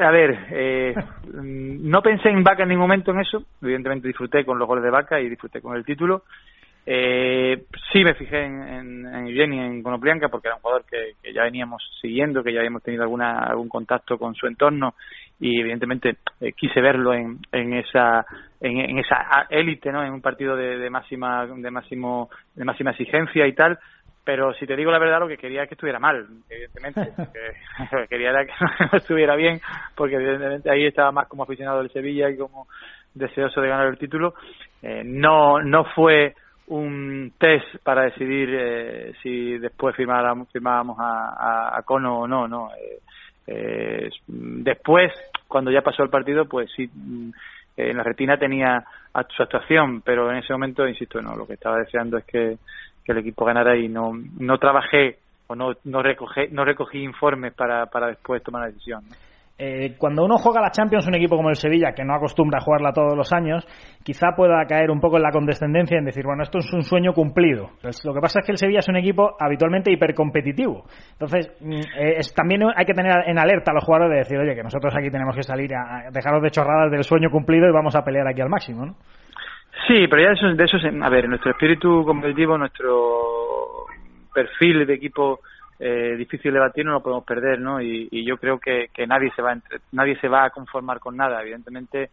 [0.00, 0.94] a ver, eh,
[1.32, 4.90] no pensé en Vaca en ningún momento en eso, evidentemente disfruté con los goles de
[4.90, 6.24] Vaca y disfruté con el título.
[6.90, 11.12] Eh, sí me fijé en, en, en Jenny, en Conoplianca, porque era un jugador que,
[11.22, 14.94] que, ya veníamos siguiendo, que ya habíamos tenido alguna, algún contacto con su entorno
[15.40, 18.26] y evidentemente eh, quise verlo en, en esa
[18.60, 23.46] en, esa élite no en un partido de, de máxima de máximo de máxima exigencia
[23.46, 23.78] y tal
[24.28, 27.14] pero si te digo la verdad lo que quería es que estuviera mal evidentemente
[27.92, 28.52] lo que quería era que
[28.92, 29.58] no estuviera bien
[29.94, 32.68] porque evidentemente ahí estaba más como aficionado del Sevilla y como
[33.14, 34.34] deseoso de ganar el título.
[34.82, 36.34] Eh, no no fue
[36.66, 42.46] un test para decidir eh, si después firmábamos, firmábamos a, a, a, Cono o no
[42.46, 42.68] no.
[42.74, 43.00] Eh,
[43.46, 45.10] eh, después
[45.46, 46.90] cuando ya pasó el partido pues sí
[47.78, 48.84] en la retina tenía
[49.34, 52.58] su actuación pero en ese momento insisto no lo que estaba deseando es que
[53.08, 55.16] que el equipo ganara y no, no trabajé
[55.46, 59.02] o no, no, recogí, no recogí informes para, para después tomar la decisión.
[59.56, 62.60] Eh, cuando uno juega la Champions, un equipo como el Sevilla, que no acostumbra a
[62.60, 63.66] jugarla todos los años,
[64.04, 67.14] quizá pueda caer un poco en la condescendencia en decir, bueno, esto es un sueño
[67.14, 67.70] cumplido.
[67.80, 70.84] Pues lo que pasa es que el Sevilla es un equipo habitualmente hipercompetitivo.
[71.12, 74.54] Entonces, mm, eh, también hay que tener en alerta a los jugadores de decir, oye,
[74.54, 77.72] que nosotros aquí tenemos que salir a, a dejaros de chorradas del sueño cumplido y
[77.72, 78.96] vamos a pelear aquí al máximo, ¿no?
[79.86, 83.86] Sí, pero ya de eso, de eso a ver, nuestro espíritu competitivo, nuestro
[84.34, 85.40] perfil de equipo
[85.78, 87.80] eh, difícil de batir no lo podemos perder, ¿no?
[87.80, 89.60] Y, yo creo que, que nadie se va a
[89.92, 91.40] nadie se va a conformar con nada.
[91.40, 92.10] Evidentemente,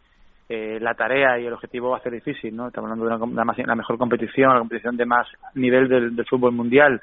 [0.47, 2.67] eh, la tarea y el objetivo va a ser difícil, ¿no?
[2.67, 6.25] Estamos hablando de una, una, la mejor competición, la competición de más nivel del, del
[6.27, 7.01] fútbol mundial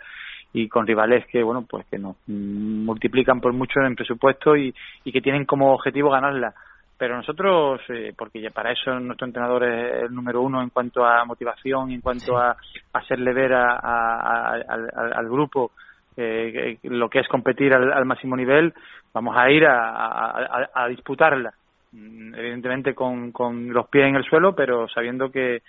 [0.52, 5.10] y con rivales que bueno pues que nos multiplican por mucho en presupuesto y, y
[5.10, 6.54] que tienen como objetivo ganarla
[7.02, 11.04] pero nosotros, eh, porque ya para eso nuestro entrenador es el número uno en cuanto
[11.04, 12.56] a motivación, en cuanto a,
[12.92, 15.72] hacerle ver a, a, al, al, grupo
[16.16, 18.72] eh, lo que es competir al, al, máximo nivel,
[19.12, 21.52] vamos a ir a, a disputarla.
[21.90, 25.62] Mm, evidentemente con, con los pies en el suelo, pero sabiendo que,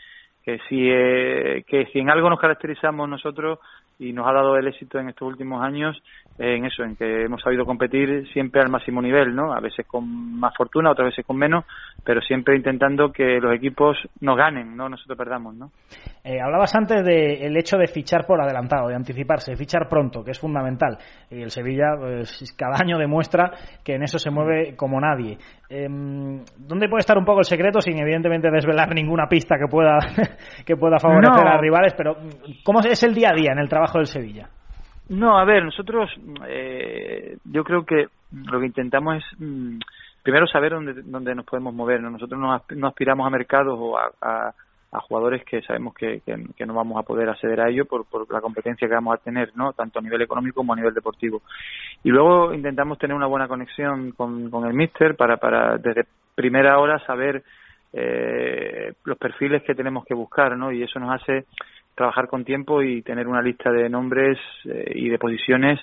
[0.43, 3.57] que si, eh, que si en algo nos caracterizamos nosotros
[4.03, 6.01] y nos ha dado el éxito en estos últimos años
[6.39, 9.53] en eso, en que hemos sabido competir siempre al máximo nivel, ¿no?
[9.53, 11.63] A veces con más fortuna, otras veces con menos,
[12.03, 15.69] pero siempre intentando que los equipos nos ganen, no nosotros perdamos, ¿no?
[16.23, 20.31] Eh, hablabas antes del hecho de fichar por adelantado, de anticiparse, de fichar pronto, que
[20.31, 20.97] es fundamental.
[21.29, 23.51] Y el Sevilla, pues, cada año demuestra
[23.83, 25.37] que en eso se mueve como nadie.
[25.69, 29.97] Eh, ¿Dónde puede estar un poco el secreto, sin evidentemente desvelar ninguna pista que pueda,
[30.65, 31.51] que pueda favorecer No.
[31.51, 31.93] a rivales?
[31.95, 32.15] Pero,
[32.63, 34.49] ¿cómo es el día a día en el trabajo del Sevilla?
[35.09, 36.09] No, a ver, nosotros
[36.47, 39.79] eh, yo creo que lo que intentamos es mm,
[40.23, 42.01] primero saber dónde, dónde nos podemos mover.
[42.01, 42.09] ¿no?
[42.09, 46.21] Nosotros no, asp- no aspiramos a mercados o a, a, jugadores que sabemos que,
[46.65, 49.51] no vamos a poder acceder a ello por, por la competencia que vamos a tener,
[49.55, 49.73] ¿no?
[49.73, 51.41] tanto a nivel económico como a nivel deportivo.
[52.03, 56.79] Y luego intentamos tener una buena conexión con, con el míster para, para desde primera
[56.79, 57.43] hora saber
[57.91, 60.71] eh, los perfiles que tenemos que buscar, ¿no?
[60.71, 61.45] Y eso nos hace
[61.95, 65.79] trabajar con tiempo y tener una lista de nombres eh, y de posiciones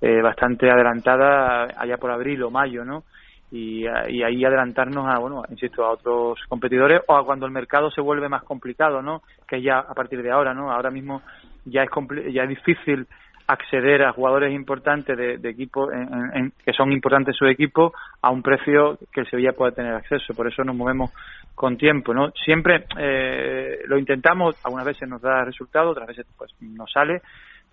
[0.00, 3.04] eh, bastante adelantada allá por abril o mayo, ¿no?
[3.52, 7.90] Y, y, ahí adelantarnos a, bueno, insisto, a otros competidores o a cuando el mercado
[7.90, 9.22] se vuelve más complicado, ¿no?
[9.48, 10.70] Que ya a partir de ahora, ¿no?
[10.70, 11.22] Ahora mismo
[11.64, 11.90] ya es
[12.32, 13.06] ya es difícil
[13.52, 18.30] acceder a jugadores importantes de, de equipo en, en, que son importantes su equipo a
[18.30, 20.34] un precio que el Sevilla pueda tener acceso.
[20.34, 21.10] Por eso nos movemos
[21.54, 22.30] con tiempo, ¿no?
[22.44, 27.22] Siempre eh, lo intentamos, algunas veces nos da resultado, otras veces pues no sale,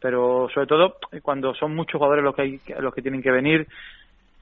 [0.01, 3.67] pero sobre todo cuando son muchos jugadores los que hay, los que tienen que venir,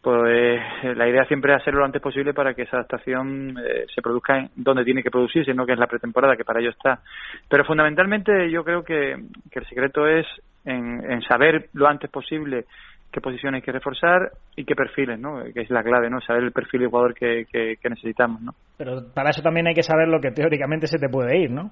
[0.02, 4.02] pues la idea siempre es hacerlo lo antes posible para que esa adaptación eh, se
[4.02, 7.00] produzca en donde tiene que producirse, no que es la pretemporada, que para ello está.
[7.50, 9.18] Pero fundamentalmente yo creo que,
[9.52, 10.28] que el secreto es
[10.66, 12.66] en, en, saber lo antes posible
[13.12, 15.42] qué posiciones hay que reforzar y qué perfiles, ¿no?
[15.54, 16.20] Que es la clave, ¿no?
[16.20, 18.54] Saber el perfil de jugador que, que, que necesitamos, ¿no?
[18.78, 21.72] Pero para eso también hay que saber lo que teóricamente se te puede ir, ¿no?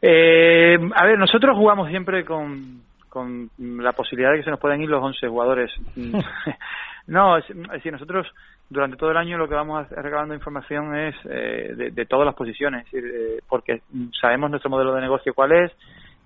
[0.00, 4.80] Eh, a ver, nosotros jugamos siempre con, con la posibilidad de que se nos puedan
[4.82, 5.72] ir los 11 jugadores.
[7.06, 8.26] no, es, es, decir, nosotros
[8.68, 12.34] durante todo el año lo que vamos recabando información es eh, de, de, todas las
[12.34, 13.80] posiciones, es decir, eh, porque
[14.20, 15.72] sabemos nuestro modelo de negocio cuál es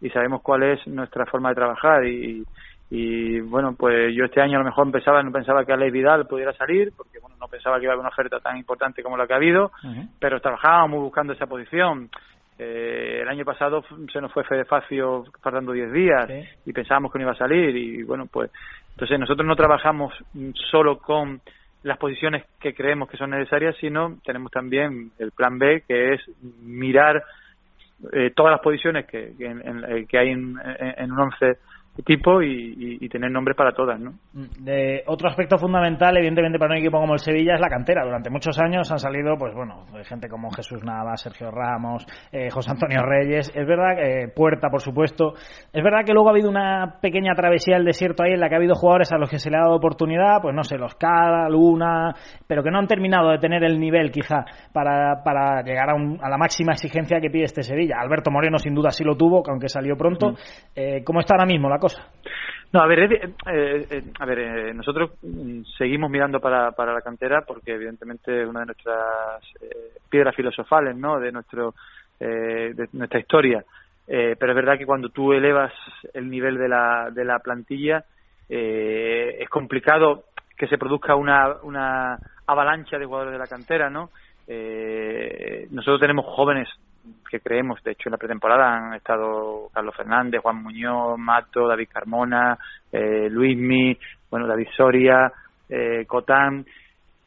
[0.00, 2.44] y sabemos cuál es nuestra forma de trabajar y,
[2.90, 6.26] y bueno, pues yo este año a lo mejor pensaba, no pensaba que Alex Vidal
[6.26, 9.16] pudiera salir, porque bueno, no pensaba que iba a haber una oferta tan importante como
[9.16, 10.08] la que ha habido, uh -huh.
[10.18, 12.08] pero trabajábamos buscando esa posición.
[12.58, 16.42] Eh, el año pasado se nos fue Fede Facio faltando 10 días sí.
[16.66, 18.50] y pensábamos que no iba a salir y bueno, pues
[18.90, 20.12] entonces nosotros no trabajamos
[20.72, 21.40] solo con
[21.84, 26.20] las posiciones que creemos que son necesarias, sino tenemos también el plan B, que es
[26.62, 27.22] mirar
[28.12, 31.58] eh, todas las posiciones que, que, en, en, que hay en, en un once
[32.04, 34.12] tipo y, y, tener nombres para todas, ¿no?
[34.60, 38.04] De otro aspecto fundamental, evidentemente, para un equipo como el Sevilla es la cantera.
[38.04, 42.70] Durante muchos años han salido, pues bueno, gente como Jesús Navas, Sergio Ramos, eh, José
[42.70, 43.50] Antonio Reyes.
[43.54, 45.34] Es verdad eh, Puerta, por supuesto.
[45.72, 48.54] Es verdad que luego ha habido una pequeña travesía del desierto ahí en la que
[48.54, 50.94] ha habido jugadores a los que se le ha dado oportunidad, pues no sé, los
[50.94, 52.14] Cada, Luna,
[52.46, 56.30] pero que no han terminado de tener el nivel quizá para, para llegar a, a
[56.30, 57.96] la máxima exigencia que pide este Sevilla.
[57.98, 60.34] Alberto Moreno sin duda sí lo tuvo, aunque salió pronto.
[60.76, 61.87] Eh, ¿Cómo está ahora mismo la cosa?
[62.70, 67.00] No, a ver, eh, eh, a ver, eh, nosotros mm, seguimos mirando para, para la
[67.00, 69.42] cantera porque evidentemente es una de nuestras
[70.10, 71.18] piedras filosofales, ¿no?
[71.18, 71.74] De nuestro
[72.18, 73.64] de nuestra historia.
[74.04, 75.72] pero es verdad que cuando tú elevas
[76.12, 78.04] el nivel de la de la plantilla
[78.48, 80.24] es complicado
[80.56, 84.10] que se produzca una una avalancha de jugadores de la cantera, ¿no?
[85.70, 86.68] nosotros tenemos jóvenes
[87.30, 87.82] que creemos.
[87.82, 92.58] De hecho, en la pretemporada han estado Carlos Fernández, Juan Muñoz, Mato, David Carmona,
[92.92, 93.96] eh, Luismi,
[94.30, 95.32] bueno, David Soria,
[95.68, 96.64] eh, Cotán,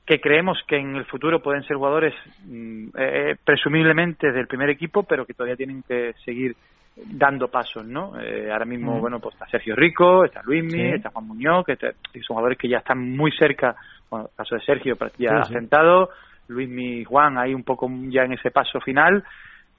[0.05, 2.13] que creemos que en el futuro pueden ser jugadores
[2.45, 6.55] mm, eh, presumiblemente del primer equipo, pero que todavía tienen que seguir
[6.95, 8.19] dando pasos, ¿no?
[8.19, 12.35] Eh, ahora mismo, bueno, pues está Sergio Rico, está Luismi, está Juan Muñoz, que, son
[12.35, 13.75] jugadores que ya están muy cerca,
[14.09, 16.09] bueno, el caso de Sergio ya ha sentado,
[16.47, 19.23] Luismi y Juan ahí un poco ya en ese paso final,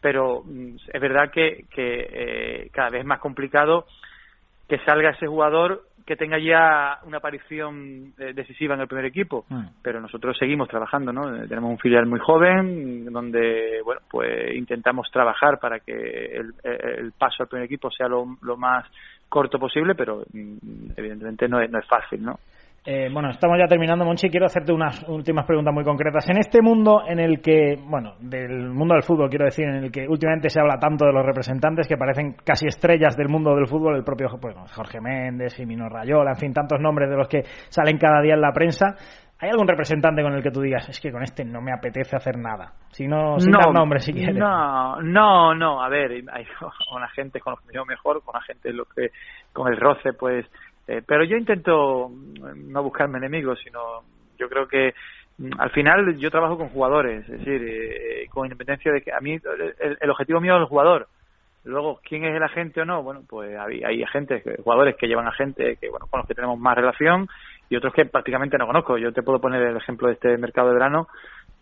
[0.02, 3.86] pero mm, es verdad que, que eh, cada vez es más complicado
[4.68, 9.44] que salga ese jugador que tenga ya una aparición eh, decisiva en el primer equipo,
[9.48, 9.66] mm.
[9.82, 11.34] pero nosotros seguimos trabajando, ¿no?
[11.36, 17.12] Eh, tenemos un filial muy joven donde, bueno, pues intentamos trabajar para que el, el
[17.12, 18.84] paso al primer equipo sea lo, lo más
[19.28, 22.40] corto posible, pero mm, evidentemente no es, no es fácil, ¿no?
[22.84, 24.28] Eh, bueno, estamos ya terminando, Monchi.
[24.28, 26.28] Quiero hacerte unas últimas preguntas muy concretas.
[26.28, 29.92] En este mundo en el que, bueno, del mundo del fútbol, quiero decir, en el
[29.92, 33.68] que últimamente se habla tanto de los representantes que parecen casi estrellas del mundo del
[33.68, 37.42] fútbol, el propio bueno, Jorge Méndez, Jimino Rayola, en fin, tantos nombres de los que
[37.68, 38.96] salen cada día en la prensa.
[39.38, 42.16] ¿Hay algún representante con el que tú digas, es que con este no me apetece
[42.16, 42.74] hacer nada?
[42.90, 44.36] Si no, sin dar nombre, si quieres.
[44.36, 45.82] No, no, no.
[45.82, 46.44] A ver, hay
[46.90, 49.10] con la gente con los que me mejor, con la gente lo que,
[49.52, 50.46] con el roce, pues
[50.92, 53.80] eh, pero yo intento mm, no buscarme enemigos, sino
[54.38, 54.92] yo creo que
[55.38, 59.20] mm, al final yo trabajo con jugadores, es decir, eh, con independencia de que a
[59.20, 59.38] mí
[60.00, 61.08] el, objetivo mío es el jugador.
[61.64, 63.02] Luego, ¿quién es el agente o no?
[63.02, 66.34] Bueno, pues hay, hay agentes, jugadores que llevan a gente que, bueno, con los que
[66.34, 67.28] tenemos más relación
[67.70, 68.98] y otros que prácticamente no conozco.
[68.98, 71.06] Yo te puedo poner el ejemplo de este mercado de verano,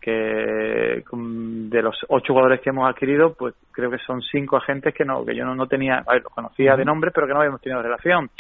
[0.01, 5.05] que de los ocho jugadores que hemos adquirido, pues creo que son cinco agentes que
[5.05, 7.41] no que yo no, no tenía, a ver, los conocía de nombre, pero que no
[7.41, 8.31] habíamos tenido relación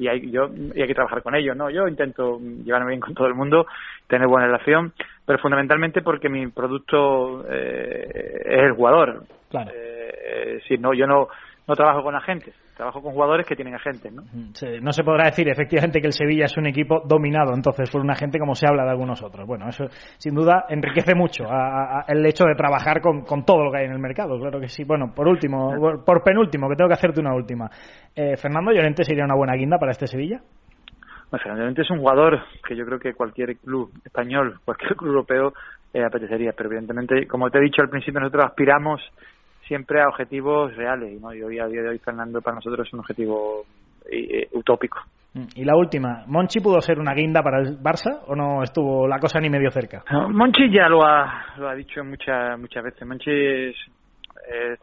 [0.00, 1.68] y hay, yo, y hay que trabajar con ellos, ¿no?
[1.68, 3.66] Yo intento llevarme bien con todo el mundo,
[4.08, 4.94] tener buena relación,
[5.26, 9.24] pero fundamentalmente porque mi producto eh, es el jugador.
[9.50, 9.70] Claro.
[9.74, 11.28] Eh, si no, yo no,
[11.68, 14.22] no trabajo con agentes, trabajo con jugadores que tienen agentes, ¿no?
[14.22, 18.10] no se podrá decir efectivamente que el Sevilla es un equipo dominado entonces por un
[18.10, 19.46] agente como se habla de algunos otros.
[19.46, 19.84] Bueno, eso
[20.16, 21.44] sin duda enriquece mucho
[22.08, 24.68] el hecho de trabajar con, con, todo lo que hay en el mercado, claro que
[24.68, 24.84] sí.
[24.84, 25.74] Bueno, por último,
[26.06, 27.68] por penúltimo, que tengo que hacerte una última.
[28.16, 30.40] Eh, ¿Fernando Llorente sería una buena guinda para este Sevilla?
[31.30, 35.10] Bueno, Fernando Llorente es un jugador que yo creo que cualquier club español, cualquier club
[35.10, 35.52] europeo
[35.92, 39.02] eh, apetecería, pero evidentemente, como te he dicho al principio, nosotros aspiramos
[39.70, 41.20] siempre a objetivos reales.
[41.20, 41.32] ¿no?
[41.32, 43.64] Y hoy, a día de hoy, Fernando, para nosotros es un objetivo
[44.10, 44.98] eh, utópico.
[45.34, 49.06] Mm, y la última, ¿Monchi pudo ser una guinda para el Barça o no estuvo
[49.06, 50.02] la cosa ni medio cerca?
[50.28, 53.06] Monchi ya lo ha, lo ha dicho muchas muchas veces.
[53.06, 53.72] Monchi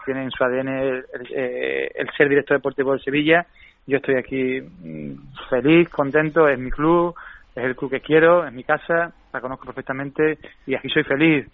[0.06, 3.46] tiene en su ADN el, eh, el, ser director deportivo de Sevilla.
[3.86, 7.14] Yo estoy aquí mm, feliz, contento, es mi club,
[7.54, 11.46] es el club que quiero, es mi casa, la conozco perfectamente y aquí soy feliz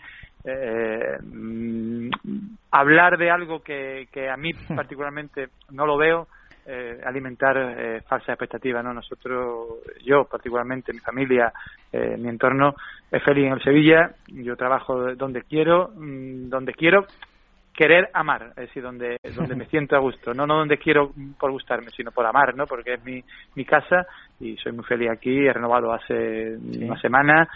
[0.43, 2.10] eh, mm,
[2.71, 6.27] hablar de algo que, que a mí particularmente no lo veo,
[6.65, 8.84] eh, alimentar eh, falsas expectativas.
[8.84, 8.93] ¿no?
[8.93, 11.51] Nosotros, yo particularmente, mi familia,
[11.91, 12.75] eh, mi entorno,
[13.12, 17.06] es feliz en el Sevilla, yo trabajo donde quiero, mm, donde quiero
[17.73, 21.51] querer amar, es decir, donde, donde me siento a gusto, no, no donde quiero por
[21.51, 22.65] gustarme, sino por amar, ¿no?
[22.65, 23.23] Porque es mi,
[23.55, 24.05] mi casa
[24.39, 27.47] y soy muy feliz aquí, he renovado hace una semana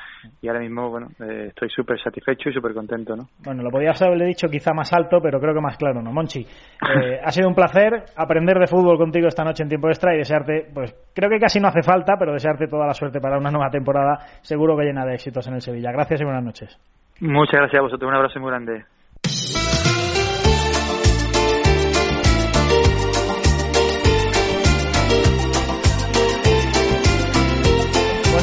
[0.42, 3.28] y ahora mismo, bueno, eh, estoy súper satisfecho y súper contento, ¿no?
[3.44, 6.12] Bueno, lo podías haberle dicho quizá más alto, pero creo que más claro, ¿no?
[6.12, 10.14] Monchi, eh, ha sido un placer aprender de fútbol contigo esta noche en tiempo extra
[10.16, 13.38] y desearte, pues creo que casi no hace falta, pero desearte toda la suerte para
[13.38, 15.92] una nueva temporada, seguro que llena de éxitos en el Sevilla.
[15.92, 16.80] Gracias y buenas noches.
[17.20, 18.86] Muchas gracias a vosotros, un abrazo muy grande.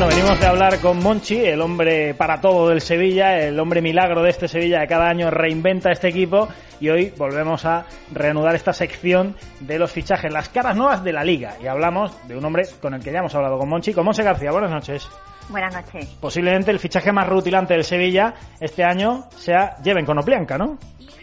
[0.05, 4.23] Bueno, venimos de hablar con Monchi, el hombre para todo del Sevilla, el hombre milagro
[4.23, 6.47] de este Sevilla que cada año reinventa este equipo
[6.79, 11.25] y hoy volvemos a reanudar esta sección de los fichajes, las caras nuevas de la
[11.25, 14.05] liga y hablamos de un hombre con el que ya hemos hablado con Monchi, con
[14.05, 14.51] Monse García.
[14.51, 15.09] Buenas noches.
[15.49, 16.07] Buenas noches.
[16.21, 20.77] Posiblemente el fichaje más rutilante del Sevilla este año sea Lleven Conoplianca, ¿no?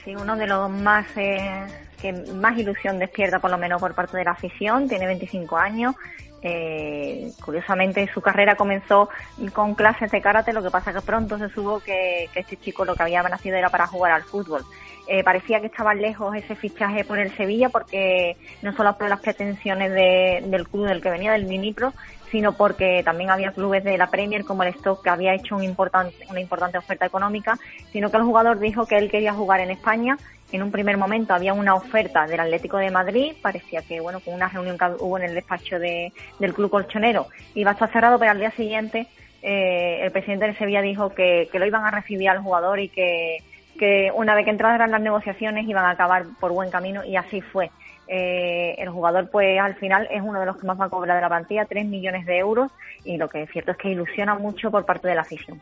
[0.03, 1.67] Sí, uno de los más eh,
[2.01, 5.93] que más ilusión despierta por lo menos por parte de la afición, tiene 25 años,
[6.41, 9.09] eh, curiosamente su carrera comenzó
[9.53, 12.95] con clases de karate, lo que pasa que pronto se supo que, este chico lo
[12.95, 14.63] que había nacido era para jugar al fútbol.
[15.07, 19.19] Eh, parecía que estaba lejos ese fichaje por el Sevilla porque no solo por las
[19.19, 21.93] pretensiones del club del que venía, del Minipro,
[22.31, 25.65] sino porque también había clubes de la Premier como el Stock que había hecho una
[25.65, 27.59] importante oferta económica,
[27.91, 30.17] sino que el jugador dijo que él quería jugar en España
[30.51, 34.33] en un primer momento había una oferta del Atlético de Madrid, parecía que, bueno, con
[34.33, 38.19] una reunión que hubo en el despacho de, del Club Colchonero iba a estar cerrado,
[38.19, 39.07] pero al día siguiente
[39.41, 43.39] eh, el presidente de Sevilla dijo que, lo iban a recibir al jugador y que,
[43.79, 47.41] que una vez que entraran las negociaciones iban a acabar por buen camino y así
[47.41, 47.71] fue.
[48.07, 51.15] Eh, el jugador, pues al final es uno de los que más va a cobrar
[51.15, 52.69] de la plantilla, 3 millones de euros,
[53.05, 55.61] y lo que es cierto es que ilusiona mucho por parte de la afición.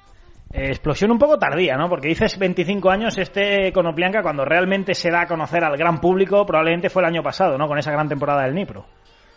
[0.52, 1.90] Eh, explosión un poco tardía, ¿no?
[1.90, 6.46] Porque dices 25 años, este Conoplianca, cuando realmente se da a conocer al gran público,
[6.46, 7.68] probablemente fue el año pasado, ¿no?
[7.68, 8.86] Con esa gran temporada del Nipro.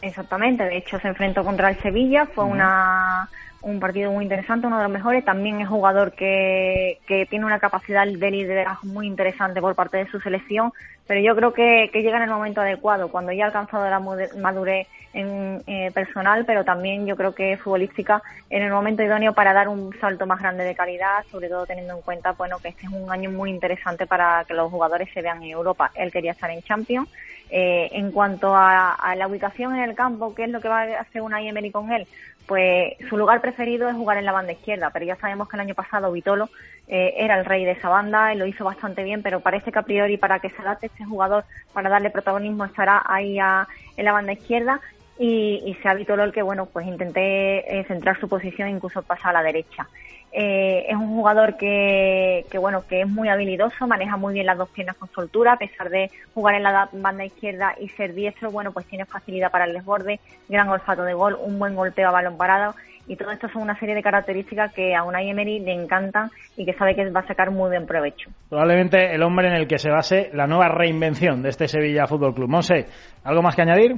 [0.00, 3.28] Exactamente, de hecho se enfrentó contra el Sevilla, fue una,
[3.60, 5.24] un partido muy interesante, uno de los mejores.
[5.24, 10.10] También es jugador que, que tiene una capacidad de liderazgo muy interesante por parte de
[10.10, 10.72] su selección,
[11.06, 14.00] pero yo creo que, que llega en el momento adecuado, cuando ya ha alcanzado la
[14.00, 19.52] madurez en, eh, personal, pero también yo creo que futbolística en el momento idóneo para
[19.52, 22.86] dar un salto más grande de calidad, sobre todo teniendo en cuenta bueno que este
[22.86, 25.90] es un año muy interesante para que los jugadores se vean en Europa.
[25.94, 27.08] Él quería estar en Champions.
[27.54, 30.84] Eh, en cuanto a, a, la ubicación en el campo, ¿qué es lo que va
[30.84, 32.06] a hacer una Emery con él?
[32.46, 35.60] pues su lugar preferido es jugar en la banda izquierda, pero ya sabemos que el
[35.60, 36.48] año pasado Vitolo
[36.88, 39.78] eh, era el rey de esa banda y lo hizo bastante bien, pero parece que
[39.78, 44.12] a priori para que se adapte este jugador, para darle protagonismo, estará ahí en la
[44.12, 44.80] banda izquierda
[45.18, 49.30] y, y sea Vitolo el que, bueno, pues intenté eh, centrar su posición incluso pasar
[49.30, 49.88] a la derecha.
[50.34, 54.56] Eh, es un jugador que, que, bueno, que es muy habilidoso, maneja muy bien las
[54.56, 58.50] dos piernas con soltura, a pesar de jugar en la banda izquierda y ser diestro,
[58.50, 62.12] bueno, pues tiene facilidad para el desborde, gran olfato de gol, un buen golpeo a
[62.12, 62.74] balón parado
[63.06, 66.64] y todo esto son una serie de características que a Unai Emery le encantan y
[66.64, 68.30] que sabe que va a sacar muy buen provecho.
[68.48, 72.34] Probablemente el hombre en el que se base la nueva reinvención de este Sevilla Fútbol
[72.34, 72.48] Club.
[72.48, 72.86] Monse,
[73.24, 73.96] ¿algo más que añadir?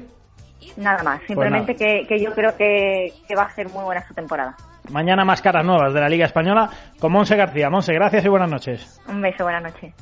[0.76, 4.06] Nada más, pues simplemente que, que, yo creo que, que va a ser muy buena
[4.06, 4.56] su temporada.
[4.90, 7.70] Mañana más caras nuevas de la Liga Española con Monse García.
[7.70, 9.00] Monse, gracias y buenas noches.
[9.08, 9.94] Un beso, buenas noches.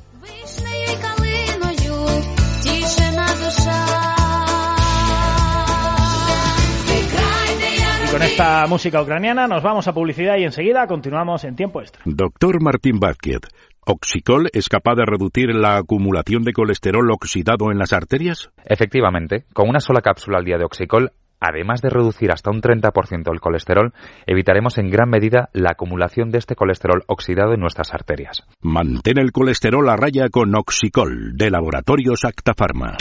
[8.05, 12.01] Y con esta música ucraniana nos vamos a publicidad y enseguida continuamos en tiempo extra.
[12.05, 13.39] Doctor Martín Vázquez,
[13.85, 18.49] ¿Oxicol es capaz de reducir la acumulación de colesterol oxidado en las arterias?
[18.65, 21.11] Efectivamente, con una sola cápsula al día de Oxicol
[21.43, 23.93] además de reducir hasta un 30% el colesterol,
[24.25, 28.43] evitaremos en gran medida la acumulación de este colesterol oxidado en nuestras arterias.
[28.61, 32.95] Mantén el colesterol a raya con Oxicol, de Laboratorios Acta Pharma.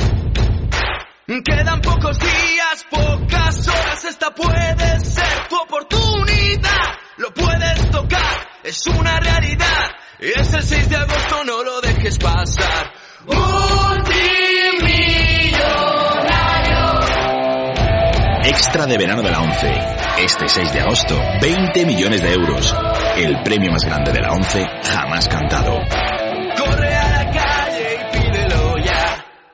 [1.27, 6.99] Quedan pocos días, pocas horas, esta puede ser tu oportunidad.
[7.19, 10.02] Lo puedes tocar, es una realidad.
[10.23, 12.93] Es el 6 de agosto, no lo dejes pasar.
[18.45, 19.67] Extra de verano de la 11.
[20.19, 22.73] Este 6 de agosto, 20 millones de euros.
[23.17, 25.81] El premio más grande de la 11 jamás cantado.
[26.57, 27.52] Corre a la calle.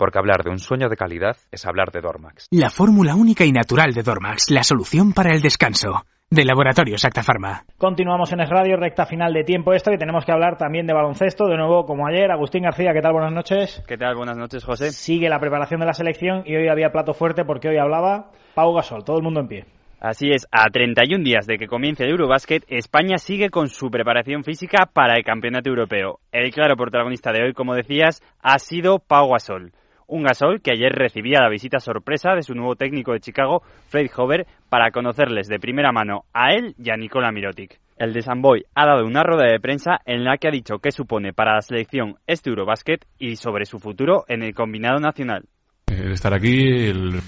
[0.00, 2.46] porque hablar de un sueño de calidad es hablar de Dormax.
[2.50, 6.06] La fórmula única y natural de Dormax, la solución para el descanso.
[6.30, 7.64] De Laboratorio Acta Pharma.
[7.76, 10.94] Continuamos en Es Radio, recta final de tiempo esto y tenemos que hablar también de
[10.94, 12.30] baloncesto, de nuevo como ayer.
[12.30, 13.12] Agustín García, ¿qué tal?
[13.12, 13.84] Buenas noches.
[13.86, 14.14] ¿Qué tal?
[14.14, 14.90] Buenas noches, José.
[14.90, 18.72] Sigue la preparación de la selección y hoy había plato fuerte porque hoy hablaba Pau
[18.72, 19.64] Gasol, todo el mundo en pie.
[20.00, 24.44] Así es, a 31 días de que comience el Eurobasket, España sigue con su preparación
[24.44, 26.20] física para el Campeonato Europeo.
[26.32, 29.72] El claro protagonista de hoy, como decías, ha sido Pau Gasol.
[30.10, 34.10] Un Gasol que ayer recibía la visita sorpresa de su nuevo técnico de Chicago, Fred
[34.16, 37.78] Hover, para conocerles de primera mano a él y a Nikola Mirotic.
[37.96, 40.90] El de Samboy ha dado una rueda de prensa en la que ha dicho qué
[40.90, 45.44] supone para la selección este Eurobasket y sobre su futuro en el combinado nacional.
[45.86, 47.20] El estar aquí, el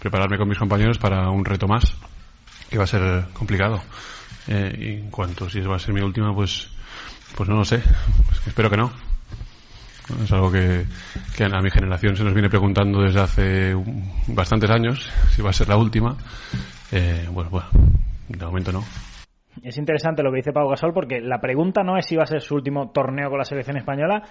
[0.00, 1.98] prepararme con mis compañeros para un reto más,
[2.70, 3.80] que va a ser complicado.
[4.46, 6.70] Eh, en cuanto si va a ser mi última, pues,
[7.36, 7.82] pues no lo sé.
[8.24, 9.09] Pues espero que no.
[10.22, 10.84] Es algo que,
[11.44, 13.74] a mi generación se nos viene preguntando desde hace
[14.28, 16.16] bastantes años, si va a ser la última.
[16.92, 17.68] Eh, bueno, bueno,
[18.28, 18.82] de momento no.
[19.62, 22.26] Es interesante lo que dice Pau Gasol porque la pregunta no es si va a
[22.26, 24.22] ser su último torneo con la selección española,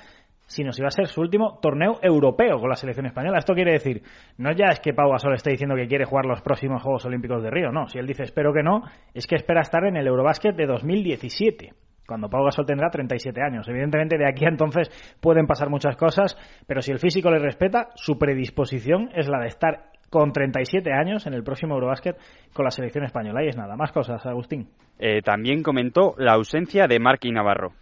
[0.45, 3.37] sino si va a ser su último torneo europeo con la selección española.
[3.37, 4.01] Esto quiere decir,
[4.37, 7.43] no ya es que Pau Gasol esté diciendo que quiere jugar los próximos Juegos Olímpicos
[7.43, 7.87] de Río, no.
[7.87, 11.73] Si él dice espero que no, es que espera estar en el Eurobásquet de 2017
[12.09, 13.67] cuando Pau Gasol tendrá 37 años.
[13.69, 14.89] Evidentemente, de aquí a entonces
[15.21, 16.35] pueden pasar muchas cosas,
[16.67, 21.27] pero si el físico le respeta, su predisposición es la de estar con 37 años
[21.27, 22.17] en el próximo Eurobásquet
[22.51, 23.43] con la selección española.
[23.43, 24.67] Y es nada, más cosas, Agustín.
[24.97, 27.73] Eh, también comentó la ausencia de Marky Navarro.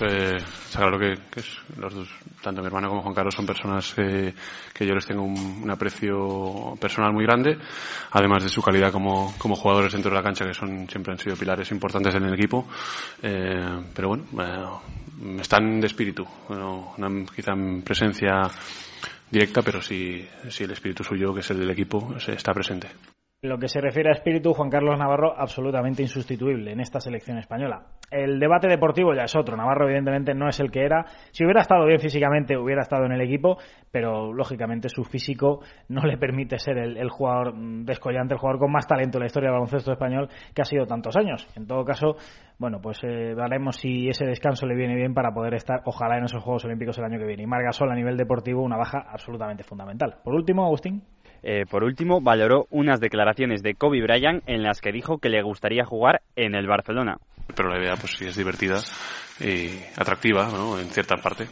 [0.00, 0.38] Eh,
[0.72, 1.14] claro que,
[1.78, 2.08] los dos,
[2.42, 4.34] tanto mi hermano como Juan Carlos, son personas que,
[4.86, 7.58] yo les tengo un, aprecio personal muy grande,
[8.10, 11.36] además de su calidad como, jugadores dentro de la cancha, que son siempre han sido
[11.36, 12.66] pilares importantes en el equipo.
[13.22, 18.42] Eh, pero bueno, eh, están de espíritu, no, no quizá en presencia
[19.30, 22.88] directa, pero sí, sí el espíritu suyo, que es el del equipo, está presente.
[23.44, 27.82] Lo que se refiere a espíritu, Juan Carlos Navarro, absolutamente insustituible en esta selección española.
[28.10, 29.54] El debate deportivo ya es otro.
[29.54, 31.04] Navarro, evidentemente, no es el que era.
[31.30, 33.58] Si hubiera estado bien físicamente, hubiera estado en el equipo,
[33.90, 37.52] pero lógicamente su físico no le permite ser el, jugador
[37.84, 40.86] descollante, el jugador con más talento en la historia del baloncesto español que ha sido
[40.86, 41.46] tantos años.
[41.54, 42.16] En todo caso,
[42.58, 46.24] bueno, pues eh, veremos si ese descanso le viene bien para poder estar, ojalá, en
[46.24, 47.42] esos Juegos Olímpicos el año que viene.
[47.42, 50.16] Y Margasol, a nivel deportivo, una baja absolutamente fundamental.
[50.24, 51.02] Por último, Agustín.
[51.46, 55.42] Eh, por último, valoró unas declaraciones de Kobe Bryant en las que dijo que le
[55.42, 57.18] gustaría jugar en el Barcelona.
[57.54, 58.76] Pero la idea, pues sí, es divertida
[59.40, 59.68] y
[60.00, 60.78] atractiva, ¿no?
[60.78, 61.44] En cierta parte.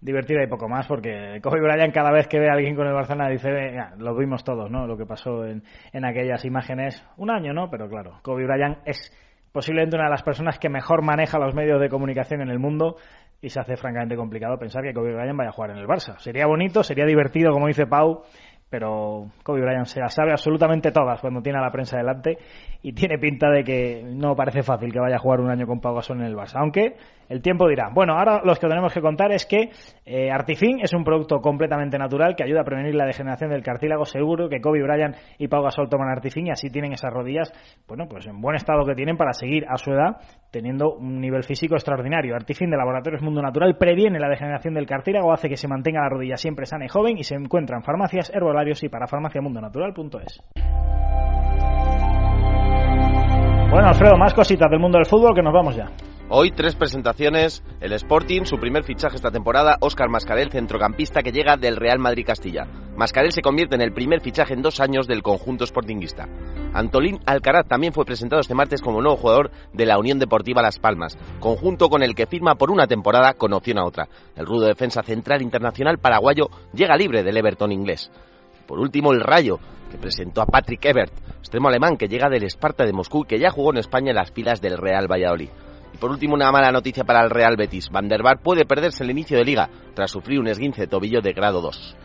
[0.00, 2.92] Divertida y poco más, porque Kobe Bryant cada vez que ve a alguien con el
[2.92, 4.88] Barcelona dice, ya, lo vimos todos, ¿no?
[4.88, 5.62] Lo que pasó en,
[5.92, 7.04] en aquellas imágenes.
[7.16, 7.70] Un año, ¿no?
[7.70, 9.12] Pero claro, Kobe Bryant es
[9.52, 12.96] posiblemente una de las personas que mejor maneja los medios de comunicación en el mundo
[13.40, 16.18] y se hace francamente complicado pensar que Kobe Bryant vaya a jugar en el Barça.
[16.18, 18.22] Sería bonito, sería divertido, como dice Pau,
[18.70, 22.38] pero Kobe Bryant se las sabe absolutamente todas cuando tiene a la prensa delante
[22.82, 25.80] y tiene pinta de que no parece fácil que vaya a jugar un año con
[25.80, 26.96] Pau Gasol en el Barça, aunque
[27.28, 27.90] el tiempo dirá.
[27.92, 29.70] Bueno, ahora lo que tenemos que contar es que
[30.04, 34.04] eh, Artifin es un producto completamente natural que ayuda a prevenir la degeneración del cartílago.
[34.04, 37.52] Seguro que Kobe Bryant y Pau Gasol toman Artifin y así tienen esas rodillas,
[37.86, 40.16] bueno, pues en buen estado que tienen para seguir a su edad
[40.50, 42.34] teniendo un nivel físico extraordinario.
[42.34, 46.08] Artifin de Laboratorios Mundo Natural previene la degeneración del cartílago, hace que se mantenga la
[46.08, 50.42] rodilla siempre sana y joven y se encuentra en farmacias, herbolarios y para farmaciamundonatural.es.
[53.70, 55.90] Bueno, Alfredo, más cositas del mundo del fútbol que nos vamos ya.
[56.30, 61.56] Hoy tres presentaciones, el Sporting, su primer fichaje esta temporada, Óscar Mascarel, centrocampista que llega
[61.56, 62.66] del Real Madrid Castilla.
[62.98, 66.28] Mascarel se convierte en el primer fichaje en dos años del conjunto sportinguista.
[66.74, 70.78] Antolín Alcaraz también fue presentado este martes como nuevo jugador de la Unión Deportiva Las
[70.78, 74.10] Palmas, conjunto con el que firma por una temporada con opción a otra.
[74.36, 78.10] El rudo defensa central internacional paraguayo llega libre del Everton inglés.
[78.66, 79.60] Por último, el Rayo,
[79.90, 83.50] que presentó a Patrick Ebert, extremo alemán que llega del Esparta de Moscú que ya
[83.50, 85.48] jugó en España en las filas del Real Valladolid.
[86.00, 87.90] Por último, una mala noticia para el Real Betis.
[87.90, 91.20] Van der Bar puede perderse el inicio de liga tras sufrir un esguince de tobillo
[91.20, 91.96] de grado 2.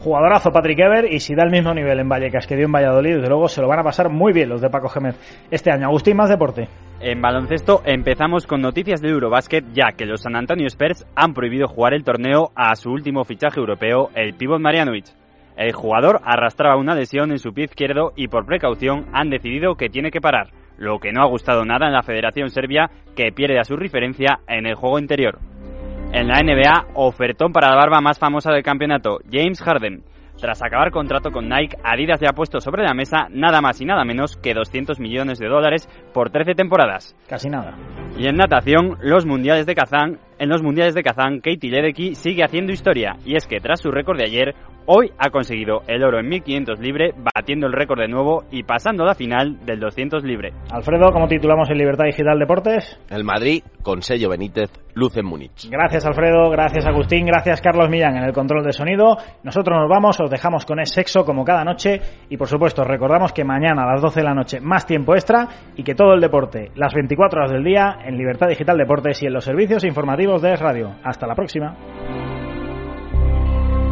[0.00, 3.16] Jugadorazo Patrick Ever y si da el mismo nivel en Vallecas que dio en Valladolid,
[3.16, 5.16] desde luego se lo van a pasar muy bien los de Paco Gémez
[5.50, 5.86] este año.
[5.86, 6.68] Agustín, más deporte.
[7.00, 11.68] En baloncesto empezamos con noticias del Eurobasket ya que los San Antonio Spurs han prohibido
[11.68, 15.06] jugar el torneo a su último fichaje europeo, el pívot Marianovic.
[15.56, 19.88] El jugador arrastraba una lesión en su pie izquierdo y por precaución han decidido que
[19.88, 23.58] tiene que parar, lo que no ha gustado nada en la Federación Serbia que pierde
[23.58, 25.38] a su referencia en el juego interior.
[26.12, 30.04] En la NBA, ofertón para la barba más famosa del campeonato, James Harden.
[30.40, 33.84] Tras acabar contrato con Nike, Adidas ya ha puesto sobre la mesa nada más y
[33.84, 37.16] nada menos que 200 millones de dólares por 13 temporadas.
[37.28, 37.76] Casi nada.
[38.18, 42.44] Y en natación, los mundiales de Kazán, en los mundiales de Kazán, Katie Ledecky sigue
[42.44, 44.54] haciendo historia, y es que tras su récord de ayer,
[44.86, 49.04] hoy ha conseguido el oro en 1500 libre, batiendo el récord de nuevo y pasando
[49.04, 50.52] la final del 200 libre.
[50.70, 52.98] Alfredo, ¿cómo titulamos en Libertad Digital Deportes?
[53.10, 55.68] El Madrid, con sello Benítez, luz en Múnich.
[55.70, 59.16] Gracias Alfredo, gracias Agustín, gracias Carlos Millán en el control de sonido.
[59.42, 63.32] Nosotros nos vamos, os dejamos con Es Sexo como cada noche y por supuesto recordamos
[63.32, 66.20] que mañana a las 12 de la noche más tiempo extra y que todo el
[66.20, 69.84] deporte, las 24 horas del día en Libertad Digital Deportes y en los servicios
[70.24, 70.94] informativos de Es Radio.
[71.02, 71.76] Hasta la próxima.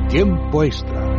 [0.09, 1.12] Tiempo extra.